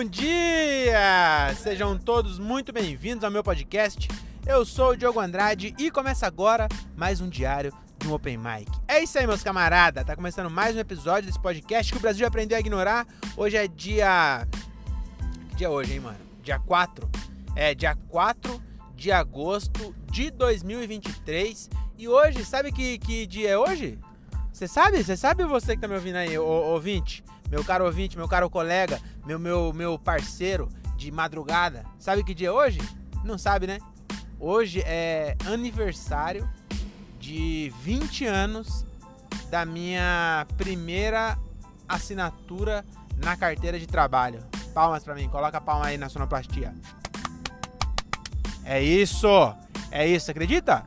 Bom 0.00 0.08
dia! 0.08 1.54
Sejam 1.58 1.98
todos 1.98 2.38
muito 2.38 2.72
bem-vindos 2.72 3.22
ao 3.22 3.30
meu 3.30 3.44
podcast. 3.44 4.08
Eu 4.46 4.64
sou 4.64 4.92
o 4.92 4.96
Diogo 4.96 5.20
Andrade 5.20 5.74
e 5.78 5.90
começa 5.90 6.26
agora 6.26 6.66
mais 6.96 7.20
um 7.20 7.28
diário 7.28 7.70
de 7.98 8.08
um 8.08 8.14
Open 8.14 8.38
Mic. 8.38 8.66
É 8.88 9.02
isso 9.02 9.18
aí, 9.18 9.26
meus 9.26 9.42
camaradas. 9.42 10.02
Tá 10.02 10.16
começando 10.16 10.48
mais 10.48 10.74
um 10.74 10.78
episódio 10.78 11.26
desse 11.26 11.38
podcast 11.38 11.92
que 11.92 11.98
o 11.98 12.00
Brasil 12.00 12.26
aprendeu 12.26 12.56
a 12.56 12.60
ignorar. 12.60 13.06
Hoje 13.36 13.58
é 13.58 13.68
dia. 13.68 14.48
Que 15.50 15.56
dia 15.56 15.66
é 15.66 15.70
hoje, 15.70 15.92
hein, 15.92 16.00
mano? 16.00 16.18
Dia 16.42 16.58
4. 16.58 17.06
É, 17.54 17.74
dia 17.74 17.94
4 18.08 18.58
de 18.96 19.12
agosto 19.12 19.94
de 20.10 20.30
2023. 20.30 21.68
E 21.98 22.08
hoje, 22.08 22.42
sabe 22.46 22.72
que, 22.72 22.96
que 22.96 23.26
dia 23.26 23.50
é 23.50 23.58
hoje? 23.58 23.98
Você 24.50 24.66
sabe? 24.66 25.04
Você 25.04 25.14
sabe 25.14 25.44
você 25.44 25.74
que 25.74 25.82
tá 25.82 25.86
me 25.86 25.94
ouvindo 25.94 26.16
aí, 26.16 26.38
ouvinte? 26.38 27.22
Meu 27.50 27.64
caro 27.64 27.84
ouvinte, 27.84 28.16
meu 28.16 28.28
caro 28.28 28.48
colega, 28.48 29.00
meu, 29.26 29.38
meu, 29.38 29.72
meu 29.72 29.98
parceiro 29.98 30.68
de 30.96 31.10
madrugada. 31.10 31.84
Sabe 31.98 32.22
que 32.22 32.32
dia 32.32 32.48
é 32.48 32.52
hoje? 32.52 32.78
Não 33.24 33.36
sabe, 33.36 33.66
né? 33.66 33.78
Hoje 34.38 34.82
é 34.86 35.36
aniversário 35.44 36.48
de 37.18 37.72
20 37.82 38.24
anos 38.24 38.86
da 39.50 39.64
minha 39.64 40.46
primeira 40.56 41.36
assinatura 41.88 42.84
na 43.16 43.36
carteira 43.36 43.80
de 43.80 43.86
trabalho. 43.86 44.40
Palmas 44.72 45.02
para 45.02 45.16
mim, 45.16 45.28
coloca 45.28 45.58
a 45.58 45.60
palma 45.60 45.86
aí 45.86 45.98
na 45.98 46.08
sonoplastia. 46.08 46.72
É 48.64 48.80
isso! 48.80 49.28
É 49.90 50.06
isso, 50.06 50.30
acredita? 50.30 50.86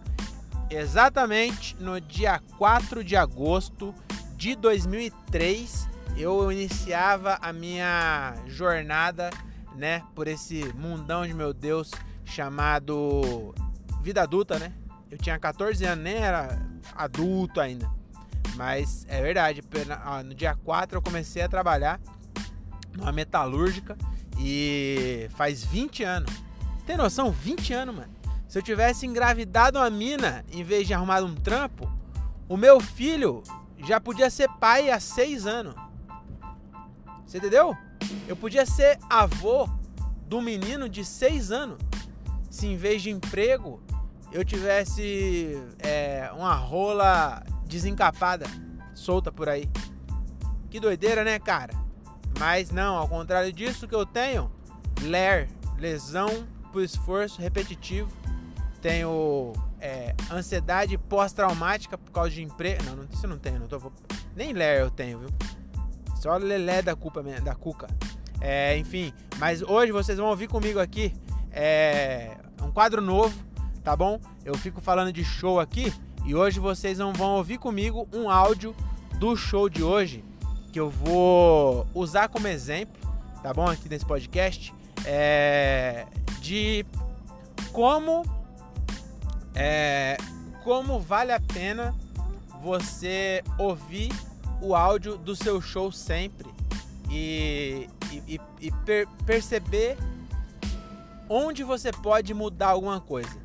Exatamente 0.69 1.75
no 1.77 1.99
dia 1.99 2.41
4 2.57 3.03
de 3.03 3.17
agosto 3.17 3.93
de 4.37 4.55
2003, 4.55 5.89
eu 6.17 6.51
iniciava 6.51 7.37
a 7.41 7.51
minha 7.51 8.35
jornada, 8.47 9.29
né, 9.75 10.03
por 10.13 10.27
esse 10.27 10.63
mundão 10.75 11.25
de 11.25 11.33
meu 11.33 11.53
Deus 11.53 11.91
chamado 12.25 13.53
vida 14.01 14.21
adulta, 14.21 14.59
né? 14.59 14.71
Eu 15.09 15.17
tinha 15.17 15.37
14 15.39 15.85
anos, 15.85 16.03
nem 16.03 16.15
era 16.15 16.59
adulto 16.95 17.59
ainda. 17.59 17.89
Mas 18.55 19.05
é 19.07 19.21
verdade, 19.21 19.63
no 20.25 20.33
dia 20.33 20.55
4 20.55 20.97
eu 20.97 21.01
comecei 21.01 21.41
a 21.41 21.49
trabalhar 21.49 21.99
numa 22.95 23.11
metalúrgica 23.11 23.97
e 24.39 25.27
faz 25.35 25.63
20 25.63 26.03
anos. 26.03 26.31
Tem 26.85 26.97
noção? 26.97 27.31
20 27.31 27.73
anos, 27.73 27.95
mano. 27.95 28.13
Se 28.47 28.59
eu 28.59 28.61
tivesse 28.61 29.05
engravidado 29.05 29.79
uma 29.79 29.89
mina 29.89 30.45
em 30.51 30.63
vez 30.63 30.85
de 30.85 30.93
arrumar 30.93 31.23
um 31.23 31.33
trampo, 31.33 31.91
o 32.47 32.55
meu 32.55 32.79
filho 32.79 33.41
já 33.83 33.99
podia 33.99 34.29
ser 34.29 34.49
pai 34.59 34.89
há 34.89 34.99
seis 34.99 35.47
anos. 35.47 35.73
Você 37.33 37.39
entendeu? 37.39 37.75
Eu 38.27 38.35
podia 38.35 38.63
ser 38.63 38.99
avô 39.09 39.67
do 40.27 40.39
menino 40.39 40.87
de 40.87 41.03
seis 41.03 41.51
anos. 41.51 41.79
Se 42.47 42.67
em 42.67 42.77
vez 42.77 43.01
de 43.01 43.09
emprego 43.09 43.81
eu 44.31 44.45
tivesse 44.45 45.59
é, 45.79 46.29
uma 46.35 46.53
rola 46.53 47.43
desencapada, 47.65 48.45
solta 48.93 49.31
por 49.31 49.49
aí. 49.49 49.67
Que 50.69 50.79
doideira, 50.79 51.23
né, 51.23 51.39
cara? 51.39 51.73
Mas 52.37 52.69
não, 52.69 52.97
ao 52.97 53.07
contrário 53.07 53.51
disso 53.51 53.87
que 53.87 53.95
eu 53.95 54.05
tenho, 54.05 54.51
LER, 55.01 55.49
lesão 55.79 56.29
por 56.71 56.83
esforço 56.83 57.41
repetitivo 57.41 58.11
tenho 58.79 59.53
é, 59.79 60.13
ansiedade 60.29 60.99
pós-traumática 60.99 61.97
por 61.97 62.11
causa 62.11 62.29
de 62.29 62.43
emprego. 62.43 62.83
Não, 62.83 62.95
não, 62.95 63.07
isso 63.11 63.27
não 63.27 63.39
tenho, 63.39 63.57
não 63.57 63.67
tô. 63.67 63.91
Nem 64.35 64.53
ler 64.53 64.81
eu 64.81 64.91
tenho, 64.91 65.17
viu? 65.17 65.29
Só 66.23 66.37
lelé 66.37 66.81
da 66.81 66.95
culpa 66.95 67.21
da 67.21 67.53
cuca. 67.53 67.85
É, 68.39 68.77
enfim, 68.77 69.11
mas 69.39 69.61
hoje 69.61 69.91
vocês 69.91 70.17
vão 70.17 70.27
ouvir 70.27 70.47
comigo 70.47 70.79
aqui 70.79 71.13
é, 71.51 72.37
um 72.61 72.71
quadro 72.71 73.01
novo, 73.01 73.37
tá 73.83 73.93
bom? 73.93 74.21
Eu 74.45 74.57
fico 74.57 74.79
falando 74.79 75.11
de 75.11 75.21
show 75.21 75.59
aqui 75.59 75.93
e 76.25 76.33
hoje 76.33 76.61
vocês 76.61 76.99
vão, 76.99 77.11
vão 77.11 77.31
ouvir 77.31 77.57
comigo 77.57 78.07
um 78.13 78.29
áudio 78.29 78.73
do 79.19 79.35
show 79.35 79.67
de 79.67 79.83
hoje 79.83 80.23
que 80.71 80.79
eu 80.79 80.89
vou 80.89 81.85
usar 81.93 82.29
como 82.29 82.47
exemplo, 82.47 83.01
tá 83.41 83.53
bom? 83.53 83.67
Aqui 83.67 83.89
nesse 83.89 84.05
podcast, 84.05 84.73
é, 85.03 86.07
de 86.39 86.85
como 87.73 88.23
é, 89.53 90.15
como 90.63 91.01
vale 91.01 91.33
a 91.33 91.39
pena 91.41 91.93
você 92.61 93.43
ouvir 93.57 94.09
o 94.63 94.73
áudio 94.75 95.17
do 95.17 95.35
seu 95.35 95.61
show 95.61 95.91
sempre 95.91 96.49
e, 97.09 97.89
e, 98.11 98.39
e 98.61 98.71
per 98.85 99.07
perceber 99.25 99.97
onde 101.29 101.63
você 101.63 101.91
pode 101.91 102.33
mudar 102.33 102.69
alguma 102.69 102.99
coisa. 103.01 103.41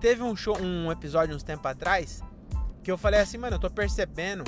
Teve 0.00 0.22
um 0.22 0.34
show, 0.34 0.58
um 0.60 0.90
episódio 0.90 1.36
uns 1.36 1.42
tempo 1.42 1.66
atrás 1.68 2.22
que 2.82 2.90
eu 2.90 2.98
falei 2.98 3.20
assim, 3.20 3.38
mano, 3.38 3.56
eu 3.56 3.60
tô 3.60 3.70
percebendo 3.70 4.44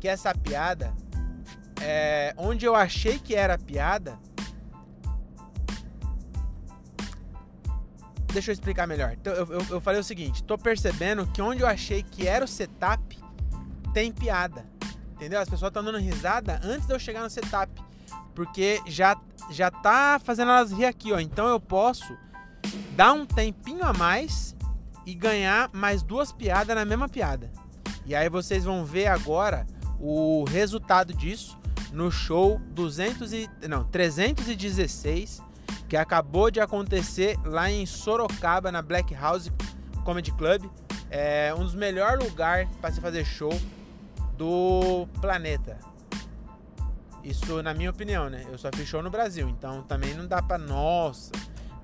que 0.00 0.08
essa 0.08 0.34
piada 0.34 0.94
é, 1.80 2.34
onde 2.36 2.64
eu 2.64 2.74
achei 2.74 3.18
que 3.18 3.34
era 3.34 3.58
piada 3.58 4.18
Deixa 8.32 8.50
eu 8.50 8.52
explicar 8.52 8.84
melhor. 8.88 9.12
Então, 9.12 9.32
eu, 9.32 9.46
eu, 9.46 9.66
eu 9.70 9.80
falei 9.80 10.00
o 10.00 10.02
seguinte: 10.02 10.42
tô 10.42 10.58
percebendo 10.58 11.24
que 11.28 11.40
onde 11.40 11.62
eu 11.62 11.68
achei 11.68 12.02
que 12.02 12.26
era 12.26 12.44
o 12.44 12.48
setup, 12.48 13.16
tem 13.92 14.10
piada. 14.10 14.66
Entendeu? 15.24 15.40
As 15.40 15.48
pessoas 15.48 15.70
estão 15.70 15.82
dando 15.82 15.96
risada 15.96 16.60
antes 16.62 16.86
de 16.86 16.92
eu 16.92 16.98
chegar 16.98 17.22
no 17.22 17.30
setup. 17.30 17.72
Porque 18.34 18.78
já, 18.86 19.16
já 19.50 19.70
tá 19.70 20.20
fazendo 20.22 20.50
elas 20.50 20.70
rir 20.70 20.84
aqui, 20.84 21.14
ó. 21.14 21.18
Então 21.18 21.48
eu 21.48 21.58
posso 21.58 22.14
dar 22.94 23.14
um 23.14 23.24
tempinho 23.24 23.82
a 23.82 23.94
mais 23.94 24.54
e 25.06 25.14
ganhar 25.14 25.70
mais 25.72 26.02
duas 26.02 26.30
piadas 26.30 26.76
na 26.76 26.84
mesma 26.84 27.08
piada. 27.08 27.50
E 28.04 28.14
aí 28.14 28.28
vocês 28.28 28.64
vão 28.64 28.84
ver 28.84 29.06
agora 29.06 29.66
o 29.98 30.44
resultado 30.44 31.14
disso 31.14 31.58
no 31.90 32.10
show 32.10 32.60
200 32.72 33.32
e, 33.32 33.48
não, 33.66 33.84
316 33.84 35.40
que 35.88 35.96
acabou 35.96 36.50
de 36.50 36.60
acontecer 36.60 37.38
lá 37.46 37.70
em 37.70 37.86
Sorocaba, 37.86 38.70
na 38.70 38.82
Black 38.82 39.14
House 39.14 39.50
Comedy 40.04 40.32
Club. 40.32 40.64
É 41.10 41.54
um 41.56 41.60
dos 41.60 41.74
melhores 41.74 42.22
lugares 42.22 42.68
para 42.78 42.92
se 42.92 43.00
fazer 43.00 43.24
show 43.24 43.52
do 44.36 45.06
planeta. 45.20 45.78
Isso 47.22 47.62
na 47.62 47.72
minha 47.72 47.90
opinião, 47.90 48.28
né? 48.28 48.44
Eu 48.50 48.58
só 48.58 48.70
fiz 48.74 48.86
show 48.86 49.02
no 49.02 49.10
Brasil, 49.10 49.48
então 49.48 49.82
também 49.82 50.14
não 50.14 50.26
dá 50.26 50.42
para 50.42 50.58
nossa. 50.58 51.32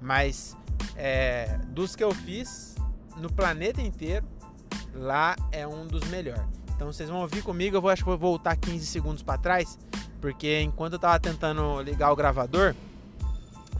Mas 0.00 0.56
é, 0.96 1.58
dos 1.68 1.96
que 1.96 2.04
eu 2.04 2.12
fiz 2.12 2.76
no 3.16 3.32
planeta 3.32 3.80
inteiro, 3.80 4.26
lá 4.94 5.36
é 5.50 5.66
um 5.66 5.86
dos 5.86 6.04
melhores. 6.08 6.42
Então 6.74 6.92
vocês 6.92 7.08
vão 7.08 7.20
ouvir 7.20 7.42
comigo, 7.42 7.76
eu 7.76 7.80
vou, 7.80 7.90
acho 7.90 8.02
que 8.02 8.08
vou 8.08 8.18
voltar 8.18 8.56
15 8.56 8.86
segundos 8.86 9.22
para 9.22 9.38
trás, 9.38 9.78
porque 10.20 10.60
enquanto 10.60 10.94
eu 10.94 10.98
tava 10.98 11.18
tentando 11.20 11.80
ligar 11.82 12.10
o 12.10 12.16
gravador, 12.16 12.74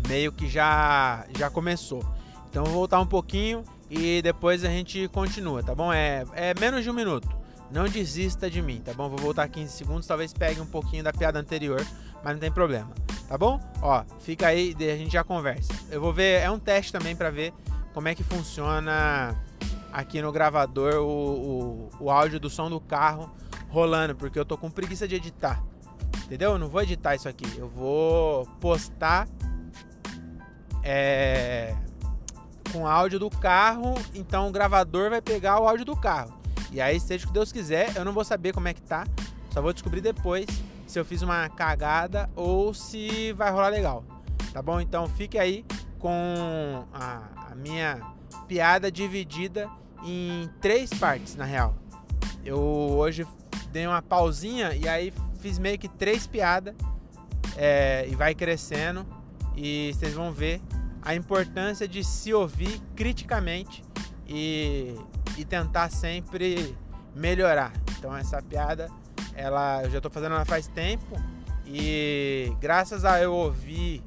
meio 0.07 0.33
que 0.33 0.49
já 0.49 1.27
já 1.37 1.51
começou. 1.51 2.05
Então 2.49 2.65
vou 2.65 2.75
voltar 2.75 3.01
um 3.01 3.07
pouquinho 3.07 3.65
e 3.89 4.21
depois 4.23 4.65
a 4.65 4.69
gente 4.69 5.09
continua, 5.09 5.63
tá 5.63 5.75
bom? 5.75 5.93
É, 5.93 6.25
é 6.33 6.55
menos 6.59 6.83
de 6.83 6.91
um 6.91 6.95
minuto. 6.95 7.40
Não 7.71 7.87
desista 7.87 8.51
de 8.51 8.61
mim, 8.61 8.81
tá 8.81 8.93
bom? 8.93 9.09
Vou 9.09 9.19
voltar 9.19 9.49
15 9.49 9.73
segundos, 9.73 10.07
talvez 10.07 10.33
pegue 10.33 10.61
um 10.61 10.67
pouquinho 10.67 11.05
da 11.05 11.13
piada 11.13 11.39
anterior, 11.39 11.85
mas 12.23 12.33
não 12.33 12.41
tem 12.41 12.51
problema, 12.51 12.91
tá 13.29 13.39
bom? 13.39 13.61
Ó, 13.81 14.05
fica 14.21 14.49
aí 14.49 14.75
a 14.79 14.97
gente 14.97 15.13
já 15.13 15.23
conversa. 15.23 15.73
Eu 15.91 16.01
vou 16.01 16.13
ver, 16.13 16.41
é 16.41 16.51
um 16.51 16.59
teste 16.59 16.93
também 16.93 17.15
para 17.15 17.31
ver 17.31 17.53
como 17.95 18.09
é 18.09 18.15
que 18.15 18.25
funciona 18.25 19.37
aqui 19.93 20.21
no 20.21 20.33
gravador 20.33 20.95
o, 20.95 21.09
o, 21.09 21.89
o 22.01 22.11
áudio 22.11 22.41
do 22.41 22.51
som 22.51 22.69
do 22.69 22.81
carro 22.81 23.31
rolando, 23.69 24.17
porque 24.17 24.39
eu 24.39 24.45
tô 24.45 24.57
com 24.57 24.71
preguiça 24.71 25.07
de 25.07 25.15
editar. 25.15 25.63
Entendeu? 26.25 26.53
Eu 26.53 26.59
não 26.59 26.69
vou 26.69 26.83
editar 26.83 27.15
isso 27.15 27.29
aqui. 27.29 27.47
Eu 27.57 27.69
vou 27.69 28.47
postar 28.61 29.29
é, 30.83 31.75
com 32.73 32.87
áudio 32.87 33.19
do 33.19 33.31
carro, 33.31 33.95
então 34.15 34.49
o 34.49 34.51
gravador 34.53 35.11
vai 35.11 35.21
pegar 35.21 35.61
o 35.61 35.69
áudio 35.69 35.85
do 35.85 35.97
carro. 35.97 36.40
E 36.73 36.81
aí, 36.81 37.01
seja 37.01 37.25
o 37.25 37.29
que 37.29 37.35
Deus 37.35 37.53
quiser, 37.53 37.97
eu 37.97 38.05
não 38.05 38.13
vou 38.13 38.25
saber 38.25 38.53
como 38.53 38.69
é 38.69 38.75
que 38.75 38.83
tá, 38.83 39.05
só 39.51 39.61
vou 39.61 39.73
descobrir 39.73 40.01
depois 40.01 40.47
se 40.87 40.99
eu 40.99 41.05
fiz 41.05 41.23
uma 41.23 41.49
cagada 41.49 42.29
ou 42.35 42.75
se 42.75 43.33
vai 43.33 43.51
rolar 43.51 43.69
legal. 43.69 44.05
Tá 44.53 44.61
bom? 44.61 44.81
Então 44.81 45.09
fique 45.09 45.39
aí 45.39 45.65
com 45.99 46.85
a, 46.93 47.51
a 47.51 47.55
minha 47.55 48.01
piada 48.49 48.91
dividida 48.91 49.69
em 50.05 50.51
três 50.61 50.91
partes, 50.91 51.37
na 51.37 51.45
real. 51.45 51.75
Eu 52.45 52.59
hoje 52.59 53.27
dei 53.71 53.87
uma 53.87 54.03
pausinha 54.03 54.75
e 54.75 54.89
aí 54.89 55.13
fiz 55.39 55.59
meio 55.59 55.79
que 55.79 55.89
três 55.89 56.27
piadas 56.27 56.75
é, 57.57 58.07
e 58.09 58.15
vai 58.15 58.35
crescendo 58.35 59.07
e 59.57 59.93
vocês 59.95 60.15
vão 60.15 60.33
ver 60.33 60.61
a 61.03 61.15
importância 61.15 61.87
de 61.87 62.03
se 62.03 62.33
ouvir 62.33 62.81
criticamente 62.97 63.85
e, 64.29 64.95
e 65.37 65.45
tentar 65.45 65.91
sempre 65.91 66.77
melhorar. 67.15 67.73
Então 67.99 68.17
essa 68.17 68.41
piada, 68.43 68.89
ela 69.35 69.83
eu 69.85 69.91
já 69.91 69.99
estou 69.99 70.11
fazendo 70.11 70.35
ela 70.35 70.45
faz 70.45 70.67
tempo 70.67 71.17
E 71.67 72.53
graças 72.61 73.05
a 73.05 73.21
eu 73.21 73.33
ouvir 73.33 74.03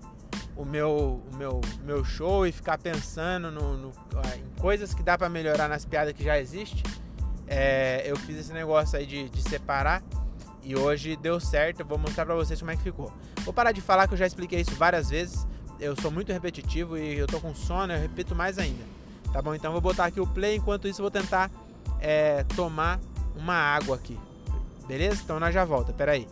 o 0.56 0.66
meu, 0.66 1.22
o 1.32 1.36
meu, 1.36 1.62
meu 1.84 2.04
show 2.04 2.46
e 2.46 2.52
ficar 2.52 2.78
pensando 2.78 3.52
no, 3.52 3.78
no 3.78 3.92
em 4.36 4.62
coisas 4.62 4.94
que 4.94 5.02
dá 5.02 5.18
para 5.18 5.30
melhorar 5.30 5.68
nas 5.68 5.86
piadas 5.86 6.14
que 6.14 6.24
já 6.24 6.40
existe, 6.40 6.84
é, 7.48 8.04
eu 8.06 8.16
fiz 8.16 8.38
esse 8.38 8.54
negócio 8.54 8.98
aí 8.98 9.06
de, 9.06 9.30
de 9.30 9.42
separar 9.42 10.04
e 10.64 10.76
hoje 10.76 11.16
deu 11.16 11.40
certo. 11.40 11.82
Eu 11.82 11.86
vou 11.86 11.98
mostrar 11.98 12.26
para 12.26 12.36
vocês 12.36 12.60
como 12.60 12.72
é 12.72 12.76
que 12.76 12.84
ficou. 12.84 13.12
Vou 13.44 13.54
parar 13.54 13.72
de 13.72 13.82
falar 13.82 14.08
que 14.08 14.14
eu 14.14 14.18
já 14.18 14.28
expliquei 14.28 14.62
isso 14.62 14.76
várias 14.76 15.10
vezes. 15.10 15.48
Eu 15.80 15.96
sou 16.00 16.12
muito 16.12 16.32
repetitivo 16.32 16.98
e 16.98 17.18
eu 17.18 17.28
tô 17.28 17.40
com 17.40 17.54
sono, 17.54 17.94
eu 17.94 18.00
repito 18.00 18.36
mais 18.36 18.58
ainda. 18.58 18.84
Tá 19.34 19.42
bom? 19.42 19.56
Então 19.56 19.72
vou 19.72 19.82
botar 19.82 20.06
aqui 20.06 20.22
o 20.22 20.28
play. 20.28 20.56
Enquanto 20.56 20.88
isso, 20.88 21.02
vou 21.02 21.12
tentar 21.12 21.50
é, 22.00 22.44
tomar 22.56 23.00
uma 23.36 23.56
água 23.56 23.96
aqui. 23.96 24.18
Beleza? 24.88 25.22
Então 25.24 25.40
nós 25.40 25.54
já 25.54 25.66
volta. 25.66 25.92
Pera 25.92 26.12
aí. 26.12 26.28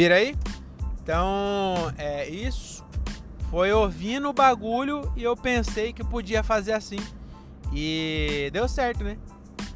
Vira 0.00 0.14
aí? 0.14 0.34
Então, 1.02 1.92
é 1.98 2.26
isso. 2.26 2.82
Foi 3.50 3.70
ouvindo 3.70 4.30
o 4.30 4.32
bagulho 4.32 5.12
e 5.14 5.22
eu 5.22 5.36
pensei 5.36 5.92
que 5.92 6.02
podia 6.02 6.42
fazer 6.42 6.72
assim. 6.72 6.96
E 7.70 8.48
deu 8.50 8.66
certo, 8.66 9.04
né? 9.04 9.18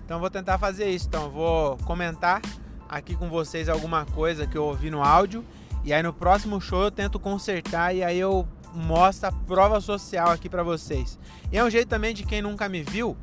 Então 0.03 0.19
vou 0.19 0.31
tentar 0.31 0.57
fazer 0.57 0.89
isso. 0.89 1.09
Então 1.09 1.29
vou 1.29 1.77
comentar 1.85 2.41
aqui 2.89 3.15
com 3.15 3.29
vocês 3.29 3.69
alguma 3.69 4.07
coisa 4.07 4.47
que 4.47 4.57
eu 4.57 4.65
ouvi 4.65 4.91
no 4.91 5.03
áudio. 5.03 5.45
E 5.85 5.93
aí 5.93 6.03
no 6.03 6.11
próximo 6.11 6.59
show 6.59 6.85
eu 6.85 6.91
tento 6.91 7.21
consertar 7.21 7.95
e 7.95 8.03
aí 8.03 8.19
eu 8.19 8.49
mostro 8.73 9.29
a 9.29 9.33
prova 9.33 9.79
social 9.79 10.31
aqui 10.31 10.49
para 10.49 10.63
vocês. 10.63 11.19
E 11.53 11.59
é 11.59 11.63
um 11.63 11.69
jeito 11.69 11.91
também 11.91 12.15
de 12.15 12.23
quem 12.23 12.41
nunca 12.41 12.67
me 12.67 12.83
viu 12.83 13.15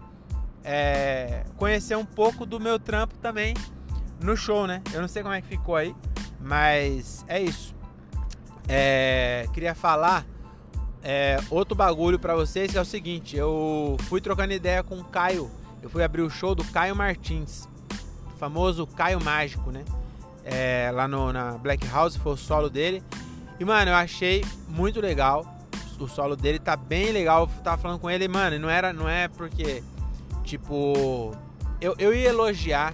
é, 0.63 1.45
conhecer 1.57 1.97
um 1.97 2.05
pouco 2.05 2.45
do 2.45 2.59
meu 2.59 2.77
trampo 2.77 3.17
também 3.17 3.55
no 4.19 4.37
show, 4.37 4.67
né? 4.67 4.83
Eu 4.93 5.01
não 5.01 5.07
sei 5.07 5.23
como 5.23 5.33
é 5.33 5.41
que 5.41 5.47
ficou 5.47 5.75
aí. 5.75 5.95
Mas 6.41 7.23
é 7.27 7.41
isso. 7.41 7.75
É, 8.67 9.47
queria 9.53 9.75
falar 9.75 10.25
é, 11.03 11.39
outro 11.49 11.75
bagulho 11.75 12.19
para 12.19 12.35
vocês 12.35 12.71
que 12.71 12.77
é 12.77 12.81
o 12.81 12.85
seguinte: 12.85 13.35
eu 13.35 13.97
fui 14.07 14.21
trocando 14.21 14.53
ideia 14.53 14.83
com 14.83 14.99
o 14.99 15.03
Caio. 15.03 15.49
Eu 15.81 15.89
fui 15.89 16.03
abrir 16.03 16.21
o 16.21 16.29
show 16.29 16.53
do 16.53 16.63
Caio 16.65 16.95
Martins, 16.95 17.67
famoso 18.37 18.85
Caio 18.85 19.23
Mágico, 19.23 19.71
né? 19.71 19.83
É, 20.43 20.91
lá 20.93 21.07
no, 21.07 21.33
na 21.33 21.57
Black 21.57 21.87
House 21.87 22.15
foi 22.15 22.33
o 22.33 22.37
solo 22.37 22.69
dele. 22.69 23.03
E 23.59 23.65
mano, 23.65 23.91
eu 23.91 23.95
achei 23.95 24.43
muito 24.67 24.99
legal. 24.99 25.45
O 25.99 26.07
solo 26.07 26.35
dele 26.35 26.57
tá 26.57 26.75
bem 26.75 27.11
legal. 27.11 27.41
Eu 27.43 27.63
tava 27.63 27.79
falando 27.79 27.99
com 27.99 28.09
ele, 28.09 28.27
mano, 28.27 28.57
não 28.57 28.69
era, 28.69 28.91
não 28.91 29.07
é 29.07 29.27
porque 29.27 29.83
tipo 30.43 31.31
eu, 31.79 31.95
eu 31.97 32.13
ia 32.13 32.29
elogiar 32.29 32.93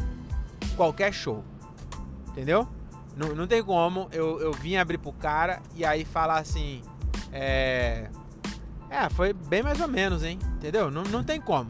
qualquer 0.75 1.13
show, 1.13 1.43
entendeu? 2.29 2.67
Não, 3.17 3.33
não 3.33 3.47
tem 3.47 3.63
como 3.63 4.07
eu, 4.11 4.39
eu 4.39 4.53
vim 4.53 4.75
abrir 4.75 4.99
pro 4.99 5.11
cara 5.11 5.59
e 5.75 5.83
aí 5.83 6.05
falar 6.05 6.37
assim. 6.37 6.81
É. 7.33 8.09
É, 8.89 9.09
foi 9.09 9.33
bem 9.33 9.63
mais 9.63 9.81
ou 9.81 9.87
menos, 9.87 10.23
hein? 10.23 10.39
Entendeu? 10.55 10.89
Não, 10.91 11.03
não 11.03 11.23
tem 11.23 11.41
como. 11.41 11.69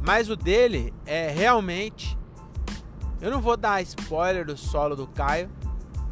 Mas 0.00 0.30
o 0.30 0.36
dele 0.36 0.92
é 1.04 1.28
realmente. 1.28 2.18
Eu 3.20 3.30
não 3.30 3.40
vou 3.40 3.56
dar 3.56 3.82
spoiler 3.82 4.46
do 4.46 4.56
solo 4.56 4.96
do 4.96 5.06
Caio, 5.06 5.50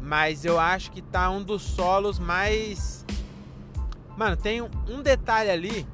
mas 0.01 0.45
eu 0.45 0.59
acho 0.59 0.91
que 0.91 1.01
tá 1.01 1.29
um 1.29 1.41
dos 1.41 1.63
solos 1.63 2.19
mais. 2.19 3.05
Mano, 4.15 4.37
tem 4.37 4.61
um, 4.61 5.01
detalhe 5.01 5.49
ali 5.49 5.87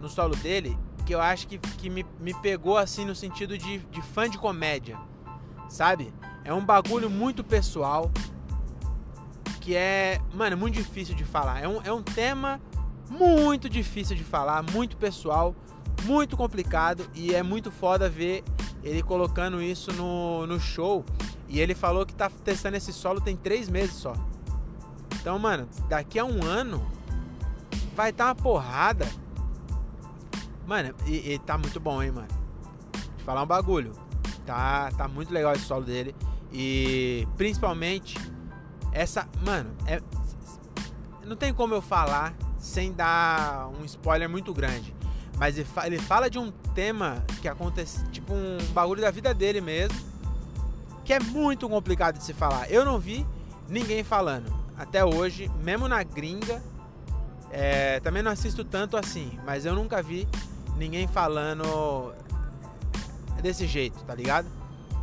no 0.00 0.08
solo 0.08 0.34
dele 0.36 0.76
que 1.04 1.14
eu 1.14 1.20
acho 1.20 1.48
que, 1.48 1.58
que 1.58 1.90
me, 1.90 2.06
me 2.18 2.32
pegou 2.34 2.78
assim 2.78 3.04
no 3.04 3.14
sentido 3.14 3.58
de, 3.58 3.78
de 3.78 4.02
fã 4.02 4.28
de 4.28 4.38
comédia, 4.38 4.98
sabe? 5.68 6.12
É 6.44 6.52
um 6.52 6.64
bagulho 6.64 7.10
muito 7.10 7.44
pessoal. 7.44 8.10
Que 9.60 9.76
é, 9.76 10.20
mano, 10.34 10.56
muito 10.56 10.74
difícil 10.74 11.14
de 11.14 11.24
falar. 11.24 11.62
É 11.62 11.68
um, 11.68 11.82
é 11.82 11.92
um 11.92 12.02
tema 12.02 12.60
muito 13.10 13.68
difícil 13.68 14.16
de 14.16 14.24
falar, 14.24 14.62
muito 14.62 14.96
pessoal, 14.96 15.54
muito 16.04 16.36
complicado. 16.36 17.08
E 17.14 17.34
é 17.34 17.42
muito 17.42 17.70
foda 17.70 18.08
ver 18.08 18.42
ele 18.82 19.02
colocando 19.02 19.60
isso 19.60 19.92
no, 19.92 20.46
no 20.46 20.58
show. 20.58 21.04
E 21.48 21.60
ele 21.60 21.74
falou 21.74 22.06
que 22.06 22.14
tá 22.14 22.30
testando 22.44 22.76
esse 22.76 22.92
solo 22.92 23.20
tem 23.20 23.36
três 23.36 23.68
meses 23.68 23.96
só. 23.96 24.14
Então, 25.20 25.38
mano, 25.38 25.68
daqui 25.88 26.18
a 26.18 26.24
um 26.24 26.42
ano 26.44 26.84
vai 27.94 28.10
estar 28.10 28.24
tá 28.24 28.30
uma 28.30 28.34
porrada. 28.34 29.06
Mano, 30.66 30.94
e, 31.06 31.32
e 31.32 31.38
tá 31.40 31.58
muito 31.58 31.78
bom, 31.80 32.02
hein, 32.02 32.12
mano. 32.12 32.28
Vou 32.92 33.24
falar 33.24 33.42
um 33.42 33.46
bagulho. 33.46 33.92
Tá, 34.46 34.90
tá 34.96 35.06
muito 35.08 35.32
legal 35.34 35.52
esse 35.52 35.64
solo 35.64 35.84
dele. 35.84 36.14
E 36.52 37.26
principalmente 37.36 38.16
essa. 38.92 39.28
Mano, 39.44 39.70
é, 39.86 40.00
não 41.24 41.36
tem 41.36 41.52
como 41.54 41.74
eu 41.74 41.82
falar 41.82 42.34
sem 42.58 42.92
dar 42.92 43.68
um 43.80 43.84
spoiler 43.84 44.28
muito 44.28 44.52
grande. 44.52 44.94
Mas 45.38 45.56
ele, 45.56 45.68
ele 45.84 45.98
fala 45.98 46.28
de 46.28 46.38
um 46.38 46.50
tema 46.74 47.24
que 47.40 47.48
acontece, 47.48 48.04
tipo 48.10 48.34
um 48.34 48.58
bagulho 48.72 49.00
da 49.00 49.10
vida 49.10 49.32
dele 49.32 49.60
mesmo, 49.60 49.98
que 51.04 51.12
é 51.12 51.20
muito 51.20 51.68
complicado 51.68 52.18
de 52.18 52.24
se 52.24 52.34
falar. 52.34 52.70
Eu 52.70 52.84
não 52.84 52.98
vi 52.98 53.26
ninguém 53.68 54.04
falando 54.04 54.52
até 54.76 55.04
hoje, 55.04 55.50
mesmo 55.62 55.88
na 55.88 56.02
gringa. 56.02 56.62
É, 57.50 57.98
também 58.00 58.22
não 58.22 58.30
assisto 58.30 58.64
tanto 58.64 58.96
assim, 58.96 59.38
mas 59.44 59.64
eu 59.64 59.74
nunca 59.74 60.02
vi 60.02 60.28
ninguém 60.76 61.08
falando 61.08 62.14
desse 63.42 63.66
jeito, 63.66 64.04
tá 64.04 64.14
ligado? 64.14 64.46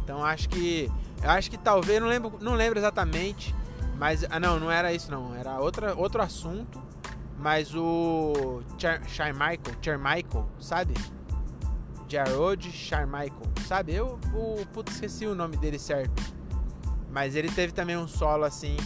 Então 0.04 0.24
acho 0.24 0.48
que 0.48 0.90
eu 1.24 1.30
acho 1.30 1.50
que 1.50 1.58
talvez, 1.58 2.00
não 2.02 2.08
lembro, 2.08 2.38
não 2.42 2.54
lembro 2.54 2.80
exatamente, 2.80 3.56
mas 3.98 4.26
ah 4.30 4.40
não, 4.40 4.60
não 4.60 4.72
era 4.72 4.94
isso 4.94 5.12
não, 5.12 5.36
era 5.36 5.60
outra, 5.60 5.96
outro 5.96 6.22
assunto, 6.22 6.82
mas 7.38 7.74
o 7.76 8.62
Charmichael, 9.08 9.78
Charmichael, 9.82 10.50
sabe? 10.60 10.94
Jarod 12.08 12.72
Charmichael, 12.72 13.42
sabe? 13.68 13.94
Eu, 13.94 14.20
o 14.34 14.66
putz, 14.74 14.94
esqueci 14.94 15.26
o 15.26 15.36
nome 15.36 15.58
dele 15.58 15.78
certo. 15.78 16.24
Mas 17.12 17.36
ele 17.36 17.50
teve 17.50 17.74
também 17.74 17.98
um 17.98 18.08
solo 18.08 18.44
assim 18.44 18.78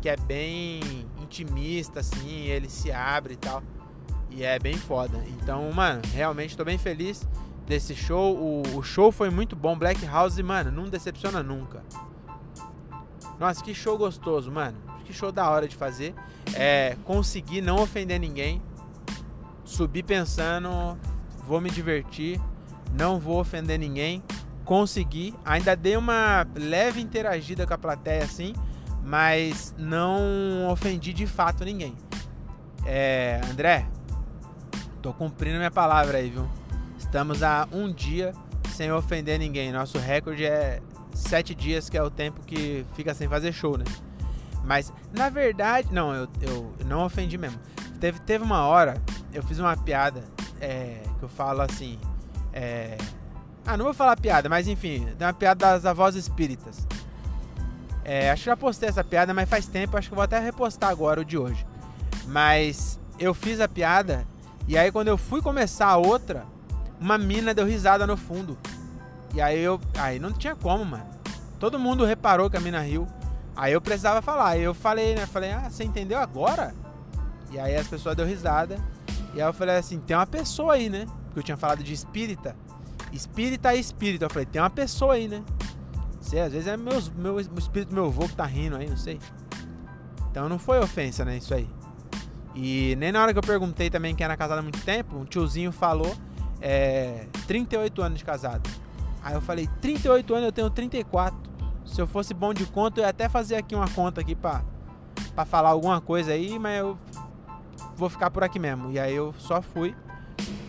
que 0.00 0.08
é 0.08 0.16
bem 0.16 0.80
intimista 1.20 2.00
assim, 2.00 2.46
ele 2.46 2.68
se 2.68 2.90
abre 2.90 3.34
e 3.34 3.36
tal. 3.36 3.62
E 4.30 4.44
é 4.44 4.58
bem 4.58 4.76
foda. 4.76 5.22
Então, 5.28 5.70
mano, 5.72 6.00
realmente 6.14 6.56
tô 6.56 6.64
bem 6.64 6.78
feliz 6.78 7.26
desse 7.70 7.94
show. 7.94 8.36
O, 8.36 8.78
o, 8.78 8.82
show 8.82 9.12
foi 9.12 9.30
muito 9.30 9.54
bom. 9.54 9.78
Black 9.78 10.04
House, 10.04 10.38
mano, 10.40 10.72
não 10.72 10.88
decepciona 10.90 11.42
nunca. 11.42 11.82
Nossa, 13.38 13.62
que 13.62 13.72
show 13.72 13.96
gostoso, 13.96 14.50
mano. 14.50 14.76
Que 15.04 15.12
show 15.12 15.30
da 15.30 15.48
hora 15.48 15.68
de 15.68 15.76
fazer. 15.76 16.12
É, 16.54 16.96
consegui 17.04 17.60
não 17.62 17.76
ofender 17.76 18.18
ninguém. 18.18 18.60
Subi 19.64 20.02
pensando, 20.02 20.98
vou 21.46 21.60
me 21.60 21.70
divertir, 21.70 22.40
não 22.92 23.20
vou 23.20 23.38
ofender 23.38 23.78
ninguém. 23.78 24.22
Consegui, 24.64 25.34
ainda 25.44 25.76
dei 25.76 25.96
uma 25.96 26.46
leve 26.54 27.00
interagida 27.00 27.66
com 27.66 27.74
a 27.74 27.78
plateia 27.78 28.24
assim, 28.24 28.52
mas 29.04 29.74
não 29.78 30.68
ofendi 30.68 31.12
de 31.12 31.26
fato 31.26 31.64
ninguém. 31.64 31.96
É, 32.84 33.40
André, 33.50 33.86
tô 35.00 35.12
cumprindo 35.12 35.56
minha 35.56 35.70
palavra 35.70 36.18
aí, 36.18 36.30
viu? 36.30 36.48
Estamos 37.10 37.42
a 37.42 37.66
um 37.72 37.92
dia 37.92 38.32
sem 38.68 38.92
ofender 38.92 39.36
ninguém. 39.36 39.72
Nosso 39.72 39.98
recorde 39.98 40.44
é 40.44 40.80
sete 41.12 41.56
dias, 41.56 41.90
que 41.90 41.98
é 41.98 42.02
o 42.04 42.08
tempo 42.08 42.40
que 42.42 42.86
fica 42.94 43.12
sem 43.14 43.28
fazer 43.28 43.52
show, 43.52 43.76
né? 43.76 43.84
Mas, 44.62 44.92
na 45.12 45.28
verdade, 45.28 45.88
não, 45.90 46.14
eu, 46.14 46.28
eu 46.40 46.72
não 46.86 47.04
ofendi 47.04 47.36
mesmo. 47.36 47.58
Teve, 47.98 48.20
teve 48.20 48.44
uma 48.44 48.64
hora, 48.64 49.02
eu 49.34 49.42
fiz 49.42 49.58
uma 49.58 49.76
piada 49.76 50.22
é, 50.60 51.02
que 51.18 51.24
eu 51.24 51.28
falo 51.28 51.62
assim: 51.62 51.98
é, 52.52 52.96
Ah, 53.66 53.76
não 53.76 53.86
vou 53.86 53.94
falar 53.94 54.16
piada, 54.16 54.48
mas 54.48 54.68
enfim, 54.68 55.08
tem 55.18 55.26
uma 55.26 55.34
piada 55.34 55.66
das 55.66 55.84
avós 55.84 56.14
espíritas. 56.14 56.86
É, 58.04 58.30
acho 58.30 58.44
que 58.44 58.50
já 58.50 58.56
postei 58.56 58.88
essa 58.88 59.02
piada, 59.02 59.34
mas 59.34 59.48
faz 59.48 59.66
tempo, 59.66 59.96
acho 59.96 60.08
que 60.08 60.14
vou 60.14 60.22
até 60.22 60.38
repostar 60.38 60.90
agora 60.90 61.22
o 61.22 61.24
de 61.24 61.36
hoje. 61.36 61.66
Mas 62.26 63.00
eu 63.18 63.34
fiz 63.34 63.58
a 63.58 63.66
piada 63.66 64.24
e 64.68 64.78
aí 64.78 64.92
quando 64.92 65.08
eu 65.08 65.18
fui 65.18 65.42
começar 65.42 65.88
a 65.88 65.96
outra, 65.96 66.46
uma 67.00 67.16
mina 67.16 67.54
deu 67.54 67.66
risada 67.66 68.06
no 68.06 68.16
fundo. 68.16 68.58
E 69.34 69.40
aí 69.40 69.58
eu. 69.58 69.80
Aí 69.98 70.18
não 70.18 70.32
tinha 70.32 70.54
como, 70.54 70.84
mano. 70.84 71.06
Todo 71.58 71.78
mundo 71.78 72.04
reparou 72.04 72.50
que 72.50 72.56
a 72.56 72.60
mina 72.60 72.80
riu. 72.80 73.06
Aí 73.56 73.72
eu 73.72 73.80
precisava 73.80 74.20
falar. 74.20 74.50
Aí 74.50 74.62
eu 74.62 74.74
falei, 74.74 75.14
né? 75.14 75.26
Falei, 75.26 75.52
ah, 75.52 75.68
você 75.70 75.84
entendeu 75.84 76.18
agora? 76.18 76.74
E 77.50 77.58
aí 77.58 77.74
as 77.76 77.86
pessoas 77.86 78.16
deu 78.16 78.26
risada. 78.26 78.76
E 79.34 79.40
aí 79.40 79.48
eu 79.48 79.52
falei 79.52 79.76
assim, 79.76 79.98
tem 79.98 80.16
uma 80.16 80.26
pessoa 80.26 80.74
aí, 80.74 80.88
né? 80.88 81.06
Porque 81.26 81.40
eu 81.40 81.42
tinha 81.42 81.56
falado 81.56 81.82
de 81.82 81.92
espírita. 81.92 82.56
Espírita 83.12 83.74
e 83.74 83.80
espírito. 83.80 84.24
Eu 84.24 84.30
falei, 84.30 84.46
tem 84.46 84.60
uma 84.60 84.70
pessoa 84.70 85.14
aí, 85.14 85.28
né? 85.28 85.42
Sei, 86.20 86.40
às 86.40 86.52
vezes 86.52 86.68
é 86.68 86.76
meus, 86.76 87.08
meu, 87.08 87.34
o 87.34 87.40
espírito 87.40 87.94
meu 87.94 88.06
avô 88.06 88.28
que 88.28 88.36
tá 88.36 88.44
rindo 88.44 88.76
aí, 88.76 88.88
não 88.88 88.96
sei. 88.96 89.18
Então 90.30 90.48
não 90.48 90.58
foi 90.58 90.78
ofensa, 90.78 91.24
né? 91.24 91.36
Isso 91.36 91.54
aí. 91.54 91.68
E 92.54 92.94
nem 92.96 93.10
na 93.10 93.22
hora 93.22 93.32
que 93.32 93.38
eu 93.38 93.42
perguntei 93.42 93.88
também 93.88 94.14
quem 94.14 94.24
era 94.24 94.36
casado 94.36 94.58
há 94.58 94.62
muito 94.62 94.80
tempo, 94.82 95.16
um 95.16 95.24
tiozinho 95.24 95.72
falou 95.72 96.14
é, 96.60 97.26
38 97.46 98.02
anos 98.02 98.18
de 98.18 98.24
casado. 98.24 98.68
Aí 99.22 99.34
eu 99.34 99.40
falei, 99.40 99.68
38 99.80 100.34
anos, 100.34 100.46
eu 100.46 100.52
tenho 100.52 100.70
34. 100.70 101.38
Se 101.84 102.00
eu 102.00 102.06
fosse 102.06 102.32
bom 102.32 102.54
de 102.54 102.66
conta, 102.66 103.00
eu 103.00 103.04
ia 103.04 103.10
até 103.10 103.28
fazer 103.28 103.56
aqui 103.56 103.74
uma 103.74 103.88
conta 103.88 104.20
aqui 104.20 104.34
pra, 104.34 104.62
pra 105.34 105.44
falar 105.44 105.70
alguma 105.70 106.00
coisa 106.00 106.32
aí, 106.32 106.58
mas 106.58 106.78
eu 106.78 106.96
vou 107.96 108.08
ficar 108.08 108.30
por 108.30 108.44
aqui 108.44 108.58
mesmo. 108.58 108.90
E 108.90 108.98
aí 108.98 109.14
eu 109.14 109.34
só 109.38 109.60
fui. 109.60 109.94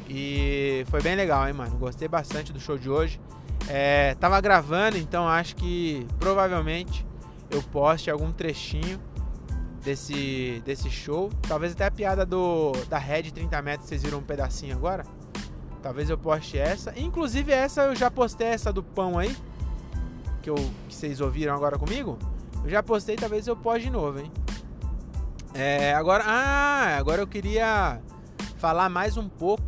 E 0.09 0.83
foi 0.89 1.01
bem 1.01 1.15
legal, 1.15 1.47
hein, 1.47 1.53
mano. 1.53 1.77
Gostei 1.77 2.07
bastante 2.07 2.51
do 2.51 2.59
show 2.59 2.77
de 2.77 2.89
hoje. 2.89 3.19
É, 3.69 4.15
tava 4.15 4.41
gravando, 4.41 4.97
então 4.97 5.27
acho 5.27 5.55
que 5.55 6.05
provavelmente 6.19 7.05
eu 7.49 7.61
poste 7.63 8.09
algum 8.09 8.31
trechinho 8.31 8.99
desse, 9.83 10.61
desse 10.65 10.89
show. 10.89 11.29
Talvez 11.47 11.73
até 11.73 11.85
a 11.85 11.91
piada 11.91 12.25
do 12.25 12.73
da 12.89 12.97
Red 12.97 13.31
30 13.31 13.61
metros, 13.61 13.87
vocês 13.87 14.03
viram 14.03 14.19
um 14.19 14.23
pedacinho 14.23 14.75
agora. 14.75 15.05
Talvez 15.81 16.09
eu 16.09 16.17
poste 16.17 16.57
essa. 16.57 16.97
Inclusive 16.99 17.51
essa 17.51 17.83
eu 17.83 17.95
já 17.95 18.11
postei 18.11 18.47
essa 18.47 18.71
do 18.71 18.83
pão 18.83 19.17
aí. 19.17 19.35
Que, 20.41 20.49
eu, 20.49 20.55
que 20.55 20.93
vocês 20.93 21.21
ouviram 21.21 21.55
agora 21.55 21.77
comigo. 21.77 22.17
Eu 22.63 22.69
já 22.69 22.83
postei, 22.83 23.15
talvez 23.15 23.47
eu 23.47 23.55
poste 23.55 23.83
de 23.83 23.89
novo, 23.89 24.19
hein? 24.19 24.31
É, 25.53 25.93
agora, 25.93 26.23
ah, 26.25 26.97
agora 26.97 27.21
eu 27.21 27.27
queria 27.27 27.99
falar 28.57 28.89
mais 28.89 29.17
um 29.17 29.27
pouco 29.27 29.63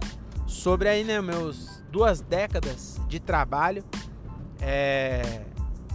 sobre 0.48 0.88
aí, 0.88 1.04
né, 1.04 1.20
meus 1.20 1.84
duas 1.92 2.22
décadas 2.22 3.00
de 3.08 3.20
trabalho. 3.20 3.84
É, 4.62 5.44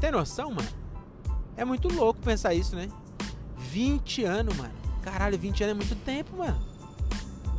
tem 0.00 0.10
noção, 0.10 0.50
mano? 0.50 0.68
É 1.56 1.64
muito 1.64 1.88
louco 1.92 2.20
pensar 2.20 2.54
isso, 2.54 2.76
né? 2.76 2.88
20 3.56 4.24
anos, 4.24 4.56
mano. 4.56 4.74
Caralho, 5.02 5.38
20 5.38 5.64
anos 5.64 5.72
é 5.72 5.74
muito 5.74 6.04
tempo, 6.04 6.36
mano. 6.36 6.60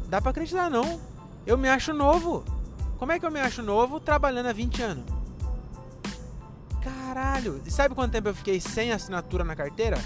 Dá 0.08 0.22
pra 0.22 0.32
acreditar, 0.32 0.70
não. 0.70 1.00
Eu 1.46 1.58
me 1.58 1.70
acho 1.70 1.94
novo. 1.94 2.44
Como 2.98 3.12
é 3.12 3.20
que 3.20 3.26
eu 3.26 3.32
me 3.32 3.40
acho 3.40 3.62
novo 3.62 4.00
trabalhando 4.00 4.48
há 4.48 4.54
20 4.54 4.82
anos? 4.82 5.06
Caralho. 6.82 7.62
E 7.66 7.72
sabe 7.72 7.96
quanto 7.96 8.12
tempo 8.12 8.28
eu 8.28 8.36
fiquei 8.36 8.60
sem 8.60 8.92
assinatura 8.92 9.44
na 9.44 9.56
carteira? 9.56 9.98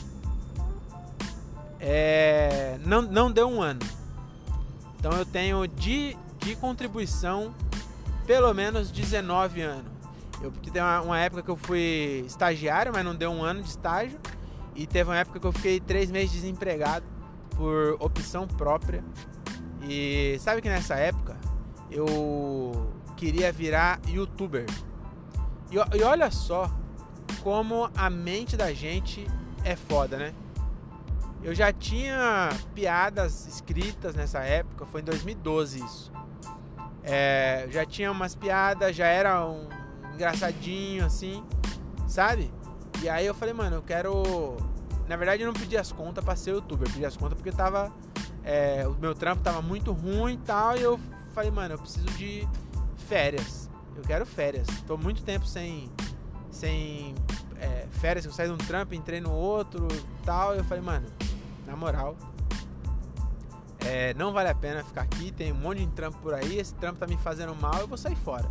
É... 1.79 2.77
Não, 2.85 3.01
não 3.01 3.31
deu 3.31 3.47
um 3.47 3.61
ano. 3.61 3.81
Então 4.97 5.11
eu 5.11 5.25
tenho 5.25 5.67
de, 5.67 6.17
de 6.39 6.55
contribuição 6.55 7.53
pelo 8.25 8.53
menos 8.53 8.89
19 8.91 9.61
anos. 9.61 9.91
Eu, 10.41 10.51
porque 10.51 10.71
tem 10.71 10.81
uma, 10.81 11.01
uma 11.01 11.19
época 11.19 11.41
que 11.41 11.49
eu 11.49 11.57
fui 11.57 12.23
estagiário, 12.25 12.91
mas 12.93 13.03
não 13.03 13.15
deu 13.15 13.31
um 13.31 13.43
ano 13.43 13.61
de 13.61 13.69
estágio. 13.69 14.19
E 14.75 14.87
teve 14.87 15.09
uma 15.09 15.17
época 15.17 15.39
que 15.39 15.45
eu 15.45 15.51
fiquei 15.51 15.79
três 15.79 16.09
meses 16.09 16.31
desempregado 16.31 17.05
por 17.55 17.97
opção 17.99 18.47
própria. 18.47 19.03
E 19.87 20.37
sabe 20.39 20.61
que 20.61 20.69
nessa 20.69 20.95
época 20.95 21.37
eu 21.91 22.91
queria 23.15 23.51
virar 23.51 23.99
youtuber. 24.07 24.65
E, 25.71 25.97
e 25.97 26.03
olha 26.03 26.29
só 26.31 26.69
como 27.41 27.89
a 27.95 28.09
mente 28.09 28.55
da 28.55 28.73
gente 28.73 29.27
é 29.63 29.75
foda, 29.75 30.17
né? 30.17 30.33
Eu 31.43 31.53
já 31.53 31.73
tinha 31.73 32.49
piadas 32.73 33.45
escritas 33.47 34.15
nessa 34.15 34.39
época, 34.39 34.85
foi 34.85 35.01
em 35.01 35.03
2012 35.03 35.83
isso. 35.83 36.11
É, 37.03 37.67
já 37.69 37.85
tinha 37.85 38.09
umas 38.09 38.33
piadas, 38.33 38.95
já 38.95 39.07
era 39.07 39.45
um 39.45 39.67
engraçadinho 40.13 41.05
assim, 41.05 41.43
sabe? 42.07 42.49
E 43.01 43.09
aí 43.09 43.25
eu 43.25 43.33
falei, 43.33 43.53
mano, 43.53 43.75
eu 43.75 43.81
quero. 43.81 44.55
Na 45.09 45.17
verdade 45.17 45.43
eu 45.43 45.47
não 45.47 45.53
pedi 45.53 45.75
as 45.75 45.91
contas 45.91 46.23
pra 46.23 46.33
ser 46.33 46.51
youtuber, 46.51 46.87
eu 46.87 46.93
pedi 46.93 47.05
as 47.05 47.17
contas 47.17 47.33
porque 47.33 47.51
tava. 47.51 47.91
É, 48.43 48.85
o 48.87 48.93
meu 48.93 49.15
trampo 49.15 49.41
tava 49.41 49.61
muito 49.61 49.91
ruim 49.91 50.33
e 50.33 50.37
tal. 50.37 50.77
E 50.77 50.81
eu 50.81 50.99
falei, 51.33 51.51
mano, 51.51 51.75
eu 51.75 51.79
preciso 51.79 52.05
de 52.17 52.47
férias. 53.07 53.69
Eu 53.95 54.03
quero 54.03 54.25
férias. 54.25 54.67
Tô 54.87 54.97
muito 54.97 55.23
tempo 55.23 55.45
sem. 55.45 55.89
Sem 56.51 57.15
é, 57.59 57.87
férias, 57.93 58.25
eu 58.25 58.31
saí 58.31 58.47
de 58.47 58.53
um 58.53 58.57
trampo, 58.57 58.93
entrei 58.93 59.19
no 59.19 59.31
outro 59.31 59.87
e 59.91 60.25
tal. 60.25 60.53
E 60.53 60.59
eu 60.59 60.63
falei, 60.63 60.83
mano, 60.83 61.07
na 61.65 61.75
moral, 61.75 62.15
é, 63.85 64.13
não 64.13 64.31
vale 64.31 64.49
a 64.49 64.55
pena 64.55 64.83
ficar 64.83 65.01
aqui, 65.01 65.31
tem 65.31 65.51
um 65.51 65.55
monte 65.55 65.79
de 65.85 65.91
trampo 65.91 66.17
por 66.19 66.33
aí, 66.33 66.57
esse 66.57 66.73
trampo 66.75 66.99
tá 66.99 67.07
me 67.07 67.17
fazendo 67.17 67.53
mal, 67.55 67.81
eu 67.81 67.87
vou 67.87 67.97
sair 67.97 68.15
fora. 68.15 68.49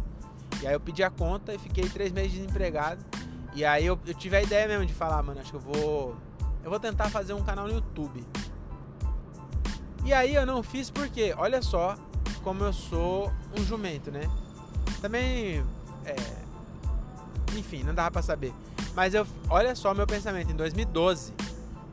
E 0.62 0.66
aí 0.66 0.74
eu 0.74 0.80
pedi 0.80 1.02
a 1.02 1.10
conta 1.10 1.54
e 1.54 1.58
fiquei 1.58 1.88
três 1.88 2.12
meses 2.12 2.32
desempregado. 2.32 3.04
E 3.54 3.64
aí 3.64 3.84
eu, 3.84 3.98
eu 4.06 4.14
tive 4.14 4.36
a 4.36 4.42
ideia 4.42 4.66
mesmo 4.68 4.86
de 4.86 4.94
falar, 4.94 5.22
mano, 5.22 5.40
acho 5.40 5.50
que 5.50 5.56
eu 5.56 5.60
vou. 5.60 6.16
Eu 6.62 6.70
vou 6.70 6.78
tentar 6.78 7.10
fazer 7.10 7.32
um 7.32 7.42
canal 7.42 7.66
no 7.66 7.74
YouTube. 7.74 8.24
E 10.04 10.12
aí 10.12 10.34
eu 10.34 10.44
não 10.44 10.62
fiz 10.62 10.90
porque, 10.90 11.34
olha 11.36 11.62
só 11.62 11.96
como 12.42 12.64
eu 12.64 12.72
sou 12.72 13.32
um 13.58 13.64
jumento, 13.64 14.10
né? 14.10 14.28
Também. 15.00 15.64
É, 16.04 16.16
enfim, 17.56 17.82
não 17.82 17.94
dava 17.94 18.10
pra 18.10 18.22
saber. 18.22 18.52
Mas 18.94 19.14
eu, 19.14 19.26
olha 19.48 19.74
só 19.74 19.94
meu 19.94 20.06
pensamento, 20.06 20.50
em 20.50 20.56
2012, 20.56 21.32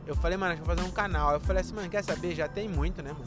eu 0.06 0.16
falei, 0.16 0.36
mano, 0.36 0.52
acho 0.52 0.62
que 0.62 0.66
vou 0.66 0.76
fazer 0.76 0.88
um 0.88 0.92
canal. 0.92 1.32
Eu 1.32 1.40
falei 1.40 1.62
assim, 1.62 1.74
mano, 1.74 1.88
quer 1.88 2.02
saber? 2.02 2.34
Já 2.34 2.48
tem 2.48 2.68
muito, 2.68 3.02
né, 3.02 3.12
mano? 3.12 3.24